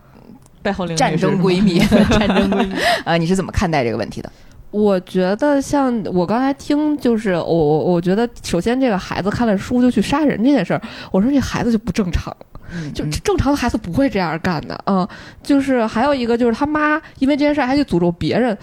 [0.61, 2.75] 背后 战争闺蜜，战争闺蜜，
[3.05, 4.31] 呃，你是怎么看待这个问题的？
[4.71, 10.81] 我觉得像我刚才听，就是我我我觉得，首先这个孩子看了书就去杀人这件事儿，
[11.11, 12.35] 我说这孩子就不正常，
[12.93, 14.79] 就正常的孩子不会这样干的。
[14.85, 15.07] 嗯，
[15.41, 18.55] 就是还有一个就是他妈因为这件事儿还去诅咒别人。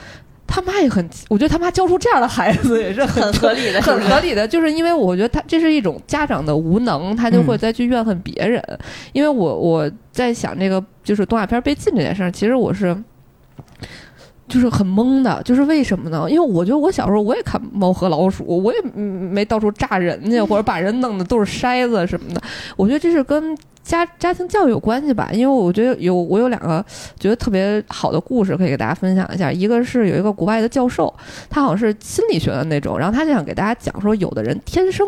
[0.47, 4.47] 他妈也很，我觉得他妈教出这样的孩子也是很合理的，很合理的。
[4.47, 8.63] 就是因为我觉得他这是一种家长的无能，他就会再去怨恨别人。
[9.13, 12.97] 因为我我在想这个就是动画片被禁这件事儿，其实我是
[14.49, 16.27] 就是很懵的，就是为什么呢？
[16.29, 22.43] 因为我觉得我小时候我也看猫和老鼠，我也没到处炸人家或者把人弄的都是筛子什么的。
[22.77, 23.57] 我觉得这是跟。
[23.87, 26.85] 家家庭教育有关系吧，因为我觉得有我有两个
[27.21, 29.53] 觉得特别好的故事可以给大家分享一下。
[29.53, 31.15] 一个是有一个国外的教授，
[31.49, 35.07] 他好像是心理学的那种，然后他就想给大家讲说，有的人天生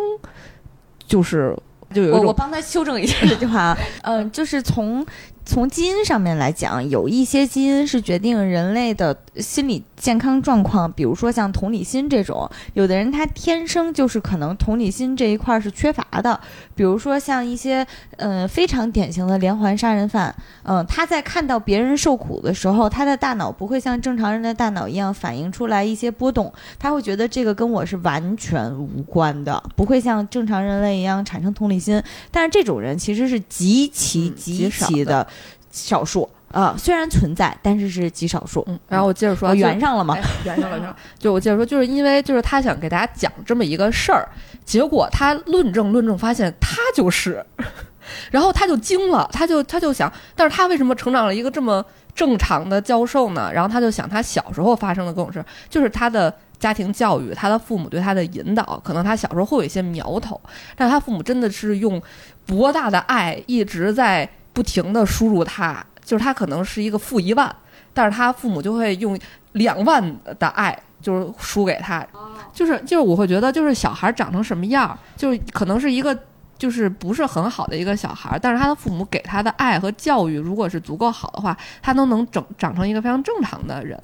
[1.09, 1.53] 就是
[1.93, 5.05] 就有我，我帮他修正一下这句话，嗯，就是从。
[5.49, 16.38] 从基因上面来讲，有一些基因是决定人类的心理健康状况，比如说像同理心这种，有的人他天生就是可能同理心这一块是缺乏的。
[16.74, 17.84] 比如说像一些
[18.18, 20.32] 嗯非常典型的连环杀人犯，
[20.64, 32.01] 嗯，他在看到别人受苦的时候，他的大脑不会像正常人的大脑一样反映出来一些波动，他会觉得这个跟我是完全无关的，不会像正常人类一样产生同理心。
[32.30, 35.26] 但是这种人其实是极其极其的。
[35.71, 38.64] 少数啊，虽然存在，但是是极少数。
[38.69, 40.16] 嗯，然后我接着说，圆上了吗？
[40.45, 40.97] 圆上了，圆上。
[41.19, 44.27] 就我接着说，就是因为就是他想给大家讲这么一个事儿，
[44.64, 47.45] 结果他论证论证发现他就是，
[48.33, 53.51] 然后他就惊了，他就他就想，但是他为什么成长了一个这么正常的教授呢？
[53.53, 60.41] 然后他就想，他小时候发生的各种事，就是他的家庭教育，他的父母对他的引导，可能他小时候会有一些苗头，
[60.75, 62.01] 但他父母真的是用
[62.47, 64.27] 博大的爱一直在。
[64.59, 67.55] 不停的输入他，就是他可能是一个负一万，
[67.95, 69.17] 但是他父母就会用
[69.53, 70.03] 两万
[70.41, 72.05] 的爱，就是输给他，
[72.53, 76.19] 就是就是我会觉得，就是小孩长成什么样，就是可能是一个
[76.59, 83.97] 就是不是很好的一个小孩，但是他的父母给他的爱和教育，如果是足够好的话，他都能整长成一个非常正常的人。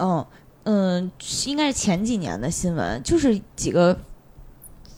[0.00, 0.26] 嗯，
[0.64, 1.12] 嗯，
[1.46, 3.96] 应该是前几年的新闻，就是几个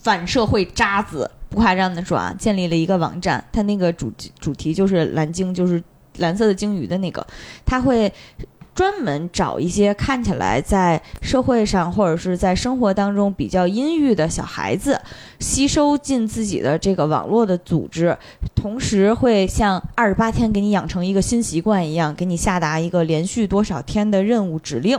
[0.01, 5.83] 反社会渣子，不夸张的说啊，建立了一个网站，它那个主主题就是蓝鲸，就是
[6.17, 7.25] 蓝色的鲸鱼的那个，
[7.65, 8.11] 他会。
[8.77, 15.01] 专门找一些看起来在社会上或者是在生活当中比较阴郁的小孩子，
[15.39, 18.15] 吸收进自己的这个网络的组织，
[18.53, 24.95] 同时会像二十八天给你养成一个新习惯一样，给你下达一个连续多少天的任务指令。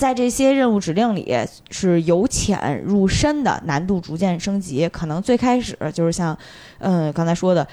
[0.00, 1.36] 在这些任务指令里，
[1.68, 4.88] 是由浅入深的，难度逐渐升级。
[4.88, 6.34] 可能最开始就是像，
[6.78, 7.68] 嗯，刚才说的。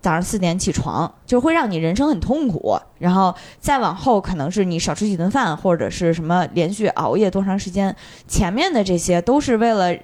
[0.00, 2.76] 早上四点起床，就会让你人生很痛苦。
[2.98, 7.94] 然后再往后，可能是你少吃几顿饭，或者是什么连续熬夜多长时间。
[8.26, 9.96] 前面的这些都是为了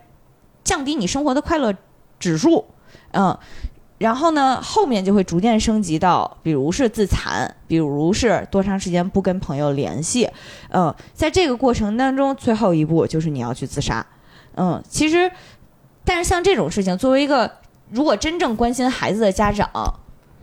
[0.62, 1.74] 降低你生活的快乐
[2.20, 2.64] 指数，
[3.10, 3.36] 嗯。
[4.04, 10.28] 然后呢，后面就会逐渐升级到，比如是自残，比如是多长时间不跟朋友联系，
[10.68, 10.94] 嗯。
[11.14, 14.04] 在这个过程当中，最后一步就是你要去自杀，
[14.56, 14.82] 嗯。
[14.86, 15.32] 其实，
[16.04, 17.50] 但是像这种事情，作为一个。
[17.90, 19.70] 如果真正关心孩子的家长，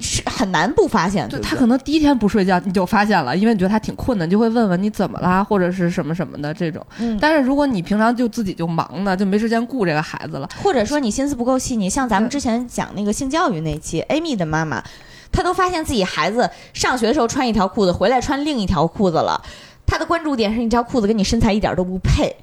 [0.01, 1.27] 是很难不发现。
[1.29, 6.85] 对他可能第一天不睡觉你就发现了，因为你觉得他挺困的，就会问问你怎么啦，或者是什么什么的这种。
[6.97, 7.17] 嗯。
[7.21, 14.83] 但是如果你平常就自己就忙呢，就没时间顾这个孩子了，或者说你心思不够细腻，像咱们之前讲那个性教育那期，Amy 的妈妈，
[15.31, 19.41] 她都发现自己孩子上学的时候穿一条裤子，回来穿另一条裤子了。
[19.85, 22.35] 她的关注点是那条裤子跟你身材一点都不配，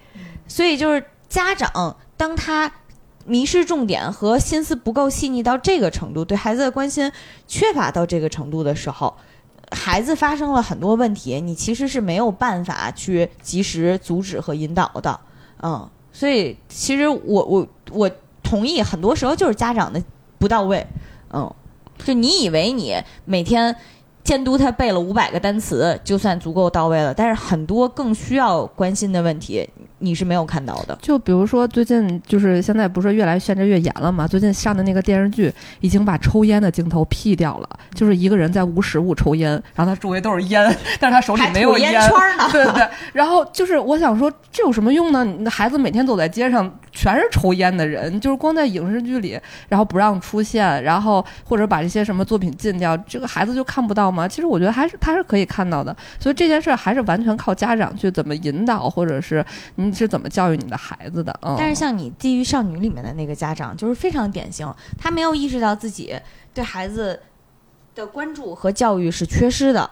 [0.46, 2.70] 所以就是家长当他。
[3.28, 7.12] 迷失重点和心思不够细腻到这个程度，对孩子的关心
[7.46, 9.14] 缺乏到这个程度的时候，
[9.70, 15.20] 孩子发生了很多问题，你其实是没有办法去及时阻止和引导的。
[15.62, 18.10] 嗯，所以其实我我我
[18.42, 20.02] 同意，很多时候就是家长的
[20.38, 20.86] 不到位。
[21.32, 21.54] 嗯，
[22.02, 23.76] 就你以为你每天。
[24.28, 27.14] 监督他背了五百个单词，就算足够到位了。
[27.14, 29.66] 但是很多更需要关心的问题，
[30.00, 30.98] 你是没有看到的。
[31.00, 34.28] 就比如说最近，就是现在不是越来限制越严了嘛？
[34.28, 35.50] 最近上的那个电视剧
[35.80, 40.62] 已经把抽烟的镜头 P 掉了，就是一个人在无实物抽烟，然后他周围都是烟，
[41.00, 42.46] 但是他手里没有烟圈呢。
[42.52, 42.86] 对对对。
[43.14, 45.24] 然后就是我想说，这有什么用呢？
[45.24, 54.26] 你的孩子每天走在街上，全是抽烟的人，就是光在影视剧里，然后不让出现，然后或者把这些什么作品禁掉，这个孩子就看不到吗？
[54.26, 59.46] 其实我觉得还是他是可以看到的，所以这件事还是完全靠家长去怎么引导，或者是
[59.76, 61.32] 你是怎么教育你的孩子的。
[61.42, 64.68] 嗯，但是像你《地狱少女》里面的那个家长，就是非常典型，
[64.98, 66.12] 他没有意识到自己
[66.52, 67.20] 对孩子
[67.94, 69.88] 的关注和教育是缺失的，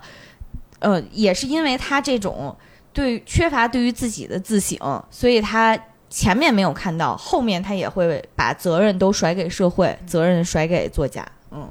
[0.80, 2.56] 呃，也是因为他这种
[2.92, 4.76] 对缺乏对于自己的自省，
[5.08, 5.78] 所以他
[6.08, 11.26] 前面没有看到，后面他也会把责任都甩给社会，责任甩给作家。
[11.50, 11.68] 嗯。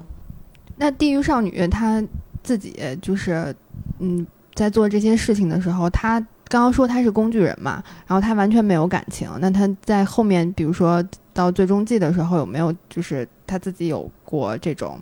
[0.78, 2.04] 那地狱少女她
[2.44, 3.56] 自己就是，
[4.00, 6.20] 嗯，在做这些事情的时候，她
[6.50, 9.30] 刚刚说她是工具人嘛，然后她完全没有感情。
[9.40, 11.02] 那她在后面，比如说
[11.34, 15.00] 到最终季的时候，有没有就是她自己有过这种，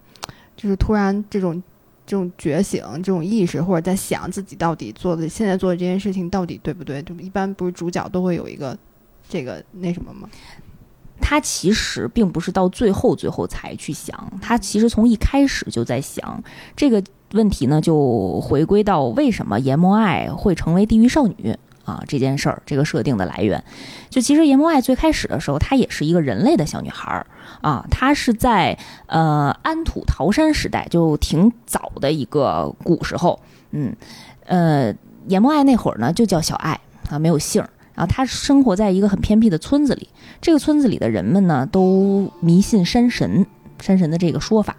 [0.56, 1.62] 就是突然这种
[2.06, 7.02] 这种觉醒、这种意识，或者在想自己到底做的现在做的这件事情到底对不对？
[7.02, 8.78] 就一般不是主角都会有一个
[9.34, 10.30] 这个那什么吗？
[11.20, 16.44] 他其实并不是到最后最后才去想，他其实从一开始就在想
[16.76, 23.64] 这个问题呢，就回归到为什么阎魔爱会成为地狱少女啊这件事儿，这个设定的来源。
[24.12, 27.26] 就其实阎魔爱最开始的时候，她也是一个人类的小女孩儿
[27.62, 28.78] 啊，她是在
[29.08, 33.40] 呃安土桃山时代就挺早的一个古时候，
[33.72, 33.96] 嗯
[34.46, 34.94] 呃
[35.28, 36.80] 阎魔爱那会儿呢就叫小爱
[37.10, 37.70] 啊，没有姓儿。
[37.96, 40.10] 然后他生活在一个很偏僻的村子里，
[40.42, 43.46] 这个村子里的人们呢都迷信山神，
[43.80, 44.76] 山神的这个说法。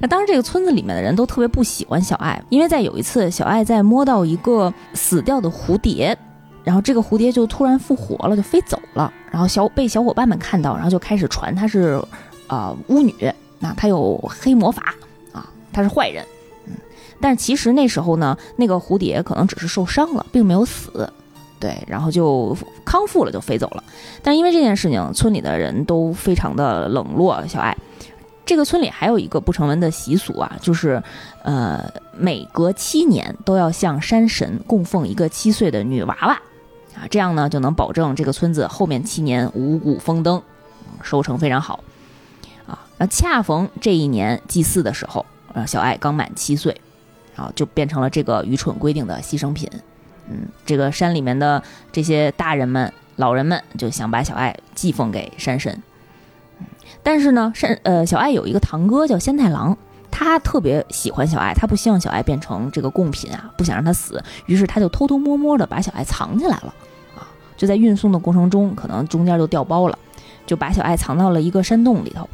[0.00, 6.16] 那当时这个村子里面的人都特别不喜欢小爱，因为在有一次小爱在摸到一个死掉的蝴蝶，
[6.64, 9.12] 然后这个蝴蝶就突然复活了，就飞走了。
[9.30, 12.02] 然后小被小伙伴们看到，然后就开始传她是
[12.48, 13.14] 啊巫女，
[13.60, 14.94] 那她有黑魔法
[15.30, 16.24] 啊，她是坏人。
[16.66, 16.74] 嗯，
[17.20, 21.08] 但是其实那时候呢，那个蝴蝶可能只是受伤了，并没有死。
[21.62, 23.84] 对，然后就康复了，就飞走了。
[24.20, 27.76] 但因为这件事情，村里的人都非常的冷落小爱。
[28.44, 31.00] 这个村里还有一个不成文的习俗啊，就是，
[31.44, 36.32] 呃，每隔七年都要向山神供奉一个七岁的女娃娃，
[36.96, 40.42] 啊，这样呢就能保证这个村子后面七年五谷丰登，
[41.00, 41.84] 收成非常好。
[42.66, 46.76] 啊，那恰逢这一年祭祀的时候，呃，小爱刚满七岁，
[47.36, 49.70] 然后就变成了这个愚蠢规定的牺牲品。
[50.32, 51.62] 嗯，这个山里面的
[51.92, 55.82] 这些大人们、老人们就想把小爱祭奉给山神。
[57.02, 59.76] 但是呢，山呃小爱有一个堂哥叫仙太郎，
[60.10, 66.74] 他特别喜欢小爱，他不希望小爱变成这个贡品啊，不想让他死，于是他就偷偷摸摸的把小爱藏起来了，
[67.16, 67.26] 啊，
[67.56, 69.98] 就在运送的过程中，可能中间就掉包了，
[70.46, 72.28] 就把小爱藏到了一个山洞里头。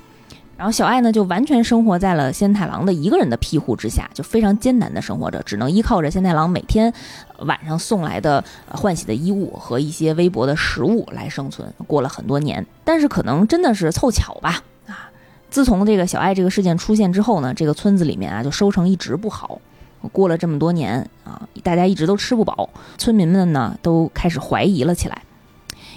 [0.59, 6.93] 然后小爱呢，就完全生活在了仙太郎的一个人的庇护之下，就非常艰难的生活着，只能依靠着仙太郎每天
[7.39, 8.43] 晚上送来的
[8.73, 12.67] 换洗的衣物和一些微薄的食物来生存，过了很多年。
[12.83, 15.09] 但是可能真的是凑巧吧，啊，
[15.49, 19.61] 自从这个小爱这个事件出现之后呢，这个村子里面啊就收成一直不好。
[20.11, 25.23] 过了这么多年啊，大家一直都吃不饱，村民们呢都开始怀疑了起来。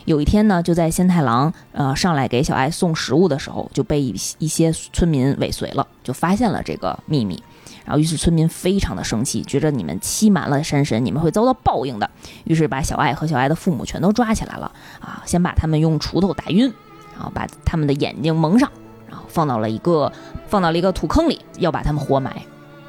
[0.05, 7.41] 有一天呢，就在仙太郎呃上来给小爱送食物的时候，就被一一些村民尾随了，就发现了这个秘密。
[7.83, 12.07] 然后，于是村民非常的生气，觉得你们欺瞒了山神，你们会遭到报应的。
[12.43, 16.71] 于是把小爱和小爱的父母全都抓起来了啊，先把他们用锄头打晕，
[17.15, 18.69] 然后把他们的眼睛蒙上，
[19.09, 20.11] 然后放到了一个
[20.47, 22.31] 放到了一个土坑里，要把他们活埋。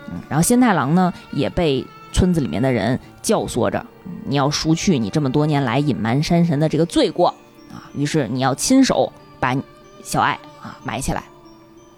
[0.08, 3.84] 嗯，然后仙太郎呢也被村子里面的人教唆着。
[4.24, 7.28] 你要赎去你这么多年来隐瞒山神的这个罪过
[7.72, 7.82] 啊！
[7.94, 9.56] 于是你要亲手把
[10.04, 11.22] 小爱啊埋起来。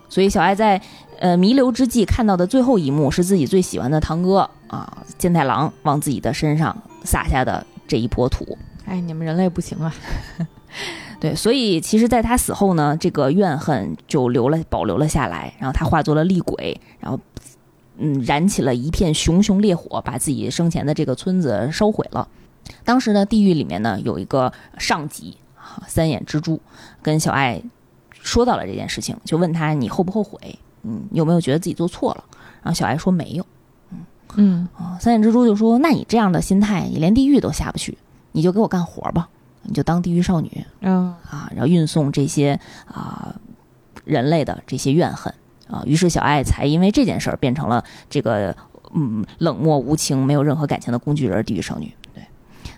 [0.08, 0.80] 所以小爱在
[1.18, 8.56] 呃弥留之际看到的最后一幕是自己最喜欢的堂哥啊健太郎往自己的身上撒下的这一坨土。
[8.84, 9.94] 哎，你们人类不行啊！
[11.18, 17.18] 对，所以其实，在他死后呢，这个怨恨就留了保留了下来，然后他化作了厉鬼，然后。
[17.96, 22.28] 嗯，燃起了一片熊熊烈火，把自己生前的这个村子烧毁了。
[22.84, 25.36] 当时呢，地狱里面呢有一个上级
[25.86, 26.60] 三眼蜘蛛，
[27.02, 27.62] 跟小爱
[28.12, 30.58] 说到了这件事情，就问他你后不后悔？
[30.82, 32.24] 嗯，有没有觉得自己做错了？
[32.62, 33.46] 然后小爱说没有。
[33.90, 33.98] 嗯
[34.36, 37.96] 嗯啊，三眼蜘蛛就说：那你这样的心态，你连地狱都下不去，
[38.32, 39.28] 你就给我干活吧，
[39.62, 40.64] 你就当地狱少女。
[40.80, 43.34] 嗯啊，然后运送这些啊
[44.04, 45.32] 人类的这些怨恨。
[45.68, 48.54] 啊，于是小爱才因为这件事儿变成了这个
[48.94, 51.92] 嗯冷漠无情、没有任何感情的工具人地狱少女。
[52.12, 52.22] 对，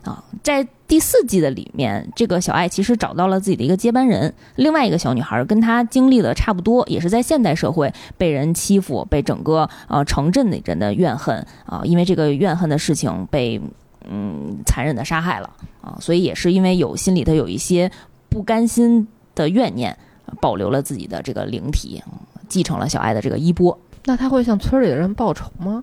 [0.04, 13.60] 啊，在第四季的里面，这个小爱其实找到了自己的一个接班人，另外一个小女孩跟她经历的差不多，也是在现代社会被人欺负，被整个呃城镇的人的怨恨啊，因为这个怨恨的事情被
[14.08, 17.90] 嗯残忍的杀害了啊，所以也是因为有心里头有一些
[18.28, 19.98] 不甘心的怨念，
[20.40, 22.00] 保留了自己的这个灵体。
[22.48, 25.82] 继承了小爱的这个衣钵，那他会向村里的人报仇吗？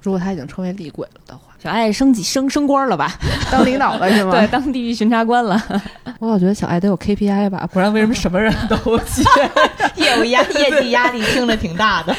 [0.00, 3.12] 如果他已经成为厉鬼了的话，小爱升级升升官了吧？
[3.52, 4.32] 当领导了是吗？
[4.36, 5.62] 对，当地狱巡查官了。
[6.18, 9.22] 我老觉得小爱得有 KPI 吧，不然为什么什么人都接？
[9.94, 12.14] 业务压业绩压力听着挺大的，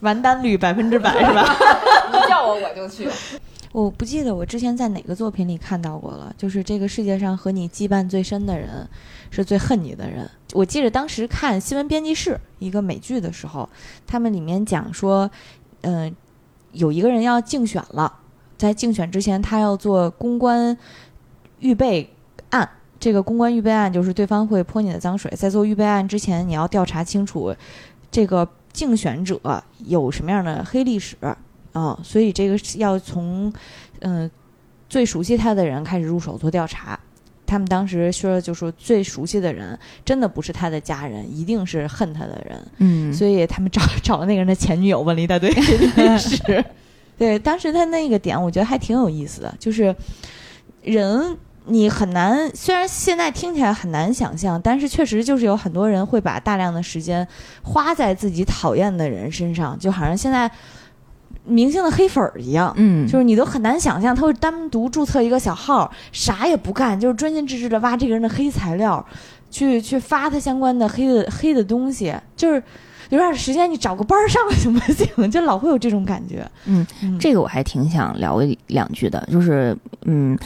[0.00, 1.56] 完单率百分之百是吧？
[2.12, 3.08] 你叫我我就去。
[3.72, 8.88] 我不记得我之前在哪个作品里看到过了，就是这个世界上和你羁绊最深的人。
[9.28, 10.30] 是最恨你的人。
[10.54, 13.68] 我记得当时看《新闻编辑室》一个美剧的时候，
[14.06, 15.28] 他们里面讲说，
[15.80, 16.14] 嗯，
[16.70, 18.20] 有一个人要竞选了，
[18.56, 20.78] 在竞选之前，他要做公关
[21.58, 22.08] 预备
[22.50, 22.66] 案。
[23.00, 27.54] 这个公关预备案就是对方会泼你的脏水，在做预备案之前，你要调查清楚
[28.10, 29.38] 这个竞选者
[29.84, 31.16] 有什么样的黑历史
[31.80, 31.98] 啊。
[32.02, 33.52] 所以这个要从
[34.00, 34.30] 嗯
[34.88, 36.98] 最熟悉他的人开始入手做调查。
[37.48, 42.60] 他们当时说，就说最熟悉的人真的不是他的家人，一定是恨他的人。
[42.78, 46.64] 嗯，所以他们找 找了那个人的前女友，问了一大堆历史。
[47.16, 49.94] 对，当时他那个点，我觉得还挺有意思的，就是
[50.82, 57.24] 人你很难，虽然现在听起来很难想象，但是确实就是有很多人会把大量的时间
[57.62, 60.50] 花在自己讨厌的人身上，就好像现在。
[61.46, 69.04] 明星的黑粉儿一样，嗯，就是你都很难想象他会单独注册一个小号，啥也不干，就是专心致志的挖这个人的黑材料，
[69.50, 72.62] 去去发他相关的黑的黑的东西，就是
[73.10, 75.30] 有点时间你找个班上行不行？
[75.30, 76.44] 就老会有这种感觉。
[76.64, 76.84] 嗯，
[77.20, 80.36] 这个我还挺想聊两句的，就是嗯，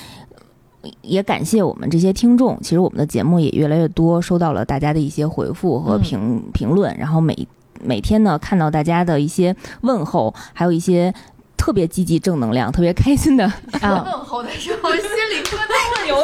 [1.00, 7.48] 也感谢我们这些听众，其实我们的节目也越来越多，收到了大家的一些回复和评评论，然后每。
[7.82, 11.12] 每天呢，看到大家的一些问候，还有一些
[11.56, 13.44] 特别积极、正能量、特别开心的
[13.80, 16.16] 啊问候的时候，心里咯噔有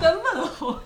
[0.00, 0.76] 的问候，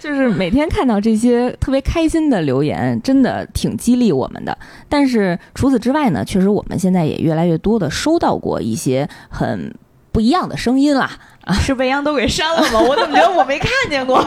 [0.00, 4.56] 就是每天看到这些特别开心的留言，真的挺激励我们的。
[4.88, 9.74] 但是除此之外呢，确实我们现在也越来越多的收到过一些很
[10.12, 11.10] 不一样的声音啦。
[11.44, 12.80] 啊，是未央都给删了吗？
[12.80, 14.26] 我怎么觉得我没看见过？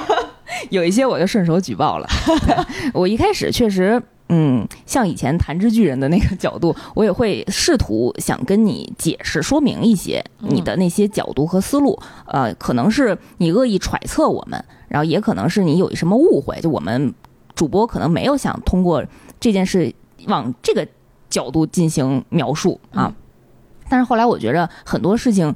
[0.70, 2.08] 有一些我就顺手举报了。
[2.94, 12.00] 我一开始确实，嗯，像以前弹之巨人的那个角度，我也会试图想跟你解释说明一些你的那些角度和思路。
[12.26, 17.14] 呃，可能是你恶意揣测我们，然后也可能是你有什么误会，就我们
[17.56, 19.04] 主播可能没有想通过
[19.40, 19.94] 这件事
[20.28, 20.88] 往这个
[21.30, 23.14] 角度进行描述啊。
[23.90, 25.54] 但是后来我觉着很多事情，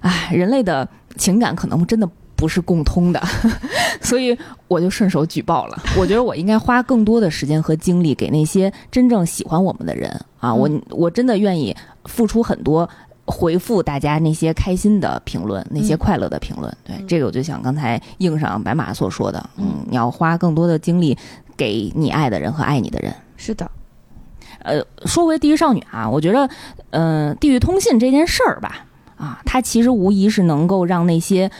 [0.00, 3.20] 唉，人类的情感可能真的不是共通的，
[4.00, 4.34] 所以
[4.68, 5.82] 我就顺手举报了。
[5.98, 10.08] 我觉得我应该花更多的时间和精力给那些真正喜欢我们的人
[10.38, 12.88] 啊，我我真的愿意付出很多。
[13.30, 16.74] 回复大家那些开心的评论，那些快乐的评论。
[16.82, 21.14] 对这个，我就想刚才应上白马所说的，嗯，你要花更多的精力
[21.54, 23.14] 给你爱的人和爱你的人。
[23.36, 23.70] 是的，
[24.62, 26.48] 呃，说回地狱少女啊，我觉得，
[26.88, 28.86] 嗯，地狱通信这件事儿吧，
[29.18, 31.50] 啊，它其实无疑是能够让那些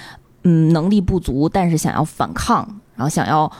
[0.43, 3.51] 嗯能力不足，但是想要反抗，然后想要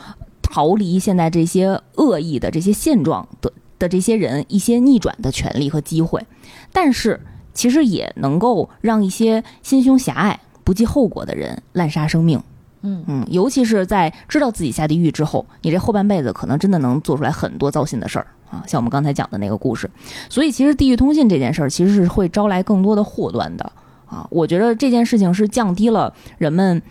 [0.43, 6.27] 逃离现在这些恶意的这些现状的的这些人一些逆转的权利和机会，
[6.73, 7.21] 但是。
[7.55, 12.41] 其实也能够让一些心胸狭隘、不计后果的人滥杀生命。
[12.83, 19.91] 嗯嗯，尤其是在知道自己下地狱之后，你这后半辈子可能真的能做出来很多糟心的事儿啊，像我们刚才讲的那个故事。
[20.31, 23.73] 所以，其实地狱通信这件事儿其实是会招来更多的祸端的
[24.09, 24.27] 啊。
[24.31, 26.83] 我觉得这件事情是降低了人们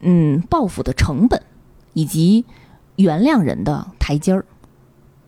[0.00, 1.40] 嗯报复的成本，
[1.92, 2.44] 以及
[2.96, 4.44] 原谅人的台阶儿。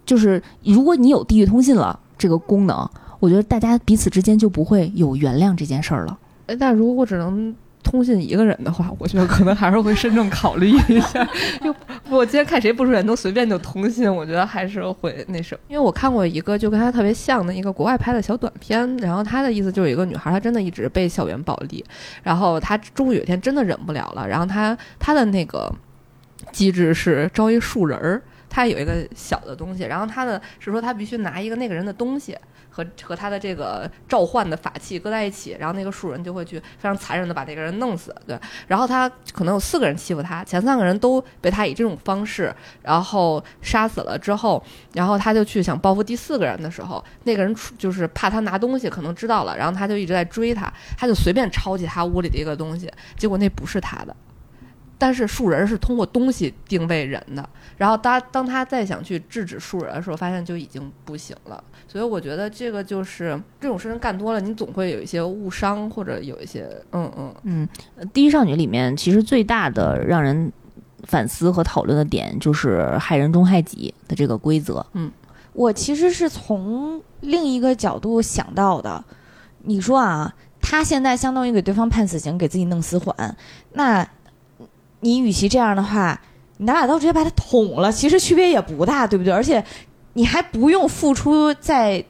[0.06, 2.88] 就是如果你有地域通信了这个功能。
[3.20, 6.18] 我觉得大家彼此之间就不会有原谅这件事儿了。
[6.46, 11.24] 哎，但如果只能通信一个人的话， 我觉得可能还是会慎重考虑一下。
[11.62, 11.72] 就
[12.10, 15.60] 我今天看谁不顺眼都随便就通信，我觉得还是会那什么。
[15.68, 21.84] 因为我看过一个就跟他特别像的一个国外拍的小短片，然后他的意思就是一个女孩，她真的一直被校园暴力，
[22.22, 25.72] 然后她终于有一天真的忍不了了，然后她她的那个
[26.50, 32.36] 机制是招一树人儿，她有一个小的东西，然后她的是说她必须拿一个那个人的东西。
[32.74, 38.12] 和和他的这个召唤的法器搁在一起，然后那个树人就会去非常残忍的把那个人弄死。
[38.26, 38.36] 对，
[38.66, 42.52] 然后他可能有四个人欺负他，前三个人都被他以这种方式
[42.82, 44.60] 然后杀死了之后，
[44.92, 54.16] 然后他就去想报复第四个人的时候，那个人就是怕他拿东西，可能知道了，然后他就一直在追他，他就随便抄起他屋里的一个东西，结果那不是他的。
[54.96, 57.46] 但是树人是通过东西定位人的，
[57.76, 61.62] 然后当当他再想去制止树人的时候，发现就已经不行了。
[61.88, 67.68] 所以我觉得这个就是这种事情干多了，你总会有一些误伤或者有一些嗯嗯嗯。
[68.12, 70.52] 第一少女里面其实最大的让人
[71.02, 74.84] 反思和讨论的点就是害人终害己的这个规则。
[74.92, 75.10] 嗯，
[75.52, 79.04] 我其实是从另一个角度想到的。
[79.62, 83.36] 你说啊，他现在相当于给对方判死刑，给自己弄死缓，
[83.72, 84.08] 那。
[85.04, 86.18] 你与其这样的话，
[86.56, 89.30] 你拿把刀直接把他捅了，其实区别也不大，对不对？
[89.30, 89.62] 而且
[90.14, 92.02] 你还不用付出在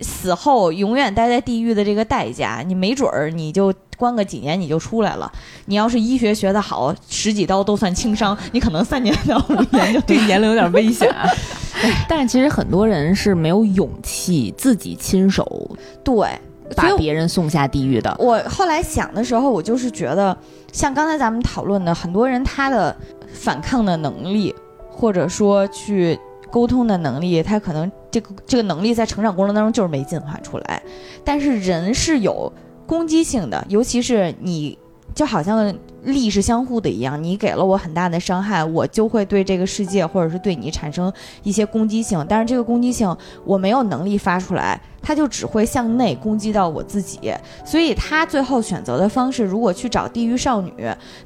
[0.00, 5.30] 死后永远待在地狱的这个代价，你没准儿你就关个几年你就出来了。
[5.66, 11.08] 你要是医学学得好，十几刀都算轻伤，你可能三年到五年就这年龄有点危险。
[12.08, 15.70] 但是其实很多人是没有勇气自己亲手
[16.02, 16.28] 对
[16.74, 18.12] 把别人送下地狱的。
[18.18, 20.36] 我后来想的时候，我就是觉得。
[20.72, 22.96] 像刚才咱们讨论的，很多人他的
[23.32, 24.54] 反抗的能力，
[24.90, 26.18] 或者说去
[26.50, 30.82] 沟通的能力，他可能这个这个能力在成长过程当中就是没进化出来。
[31.24, 32.52] 但是人是有
[32.86, 34.78] 攻击性的，尤其是你。
[35.20, 35.70] 就好像
[36.04, 42.24] 力是相互的一样，你给了我很大的伤害，我就会对这个世界或者是对你产生一些攻击性。
[42.26, 43.14] 但是这个攻击性
[43.44, 47.30] 我没有能力发出来，它就只会向内攻击到我自己。
[47.66, 50.72] 所以他最后选择的方式，如果去找地狱少女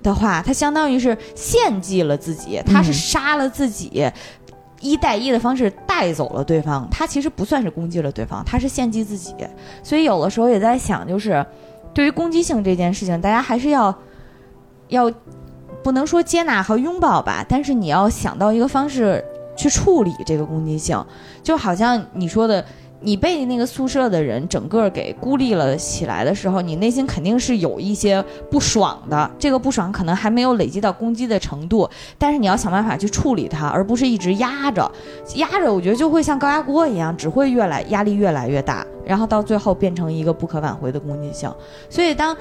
[0.02, 4.04] 的话，他相当于是献祭了自己，他是杀了自己，
[4.80, 6.88] 一带一的方式带走了对方。
[6.90, 9.32] 他其实不算是攻击了对方，他是献祭自己。
[9.84, 11.46] 所以有的时候也在想，就是。
[11.94, 13.96] 对于攻击性这件事情，大家还是要
[14.88, 15.10] 要
[15.82, 19.24] 不能说接纳和拥抱吧，但是你要想到一个方式
[19.56, 21.02] 去处理这个攻击性，
[21.42, 22.64] 就好像你说的。
[23.04, 29.30] 你被那个宿舍的人整个给孤立了起来的时候，你内心肯定是有一些不爽的。
[29.38, 34.90] 这个不爽可能还没有累积到攻击的程度，但是你要想办法去处理它，而不是一直压着，
[35.36, 41.52] 压着，我觉得就会像高压锅一样，只会越来压力越来越大，然后到最后变成一个不可挽回的攻击性。
[41.90, 42.34] 所以，当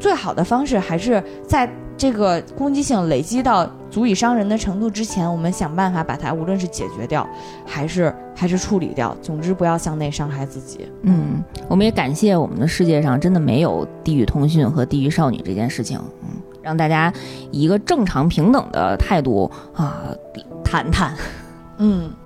[0.00, 1.70] 最好的方式还是在。
[1.98, 7.26] 这个攻击性累积到足以伤人的程度之前，我们想办法把它，无论是解决掉，
[7.64, 9.16] 还是还是处理掉。
[9.22, 10.86] 总之，不要向内伤害自己。
[11.02, 15.98] 嗯，我们也感谢我们的世界上真的没有地狱通讯和地狱少女这件事情。
[16.22, 16.28] 嗯，
[16.62, 17.12] 让大家
[17.50, 20.14] 以一个正常平等的态度啊
[20.62, 21.16] 谈谈。
[21.78, 22.12] 嗯。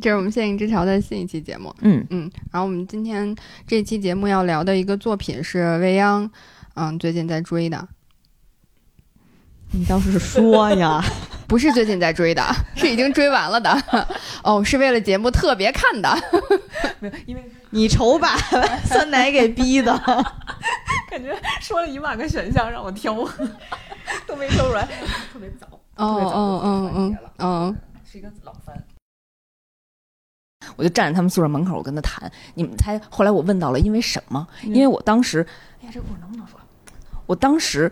[0.00, 3.32] 这是我们《现影之桥》的新一期节目，嗯嗯，然后我们今天
[3.68, 6.28] 这期节目要聊的一个作品是未央，
[6.74, 7.86] 嗯，最近在追的，
[9.74, 11.02] 你倒是说呀！
[11.48, 12.42] 不是最近在追的，
[12.76, 14.06] 是已经追完了的。
[14.42, 16.14] 哦，是为了节目特别看的。
[17.00, 18.36] 没有，因为你愁把
[18.84, 19.92] 酸奶给逼的，
[21.10, 23.14] 感觉说了一万个选项让我挑，
[24.26, 24.86] 都没挑出来，
[25.32, 25.66] 特别早。
[25.96, 27.76] 哦哦哦哦哦，
[28.10, 28.74] 是一个老番。
[30.76, 32.30] 我就站在他们宿舍门口，我跟他谈。
[32.54, 32.98] 你们猜？
[33.10, 34.46] 后来我问到了，因为什么？
[34.62, 35.46] 因为我当时，
[35.82, 36.58] 哎呀，这故事能不能说？
[37.26, 37.90] 我当时。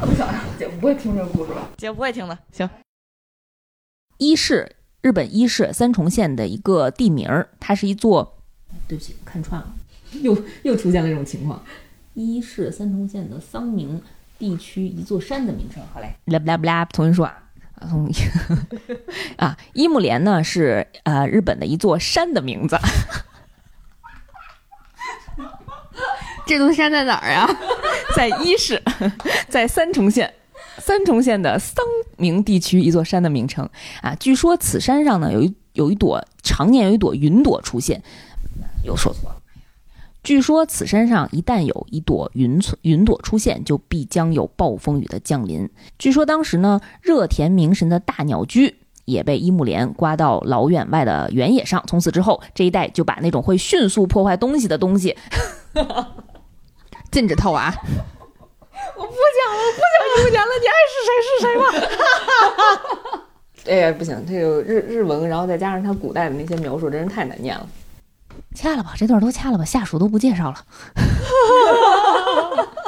[0.00, 0.28] 我不想，
[0.58, 1.68] 姐不会听这个故事吧？
[1.76, 2.38] 姐不会听的。
[2.52, 2.68] 行，
[4.18, 8.38] 伊势，日本伊势三重县的一个地名儿，它是一座。
[8.86, 9.72] 对不起，看串了，
[10.22, 11.62] 又又出现了这种情况。
[12.14, 14.02] 伊势三重县的桑明
[14.38, 15.82] 地区一座山的名称。
[15.92, 17.44] 好嘞，啦不啦不啦，重新说啊。
[19.36, 22.76] 啊，伊 木莲呢是呃日本的一座山的名字。
[26.50, 27.48] 这座山在哪儿啊？
[28.16, 28.82] 在伊市，
[29.48, 30.34] 在三重县，
[30.78, 31.76] 三重县的桑
[32.16, 33.70] 明地区一座山的名称
[34.02, 34.16] 啊。
[34.18, 38.02] 据说此山上呢有一有一朵常年有一朵云朵出现，
[38.84, 39.36] 又说错了。
[40.24, 45.70] 据说此山上一旦有一朵云云朵出现，就必将有暴风雨的降临。
[46.00, 48.74] 据说当时呢，热田明神的大鸟居
[49.04, 55.16] 也被伊木莲刮到老远外的原野上，从此之后这一带就把那种会迅速破坏东西的东西。
[57.10, 57.74] 禁止套娃！
[58.96, 61.64] 我不讲了，不讲留言了，你爱是谁是谁吧。
[63.68, 67.66] 哎呀，不行，这个日日文，然后再加上他古代的那些描述，真是太难念了。
[68.54, 70.56] 掐了吧，这段都掐了吧，下属都不介绍了。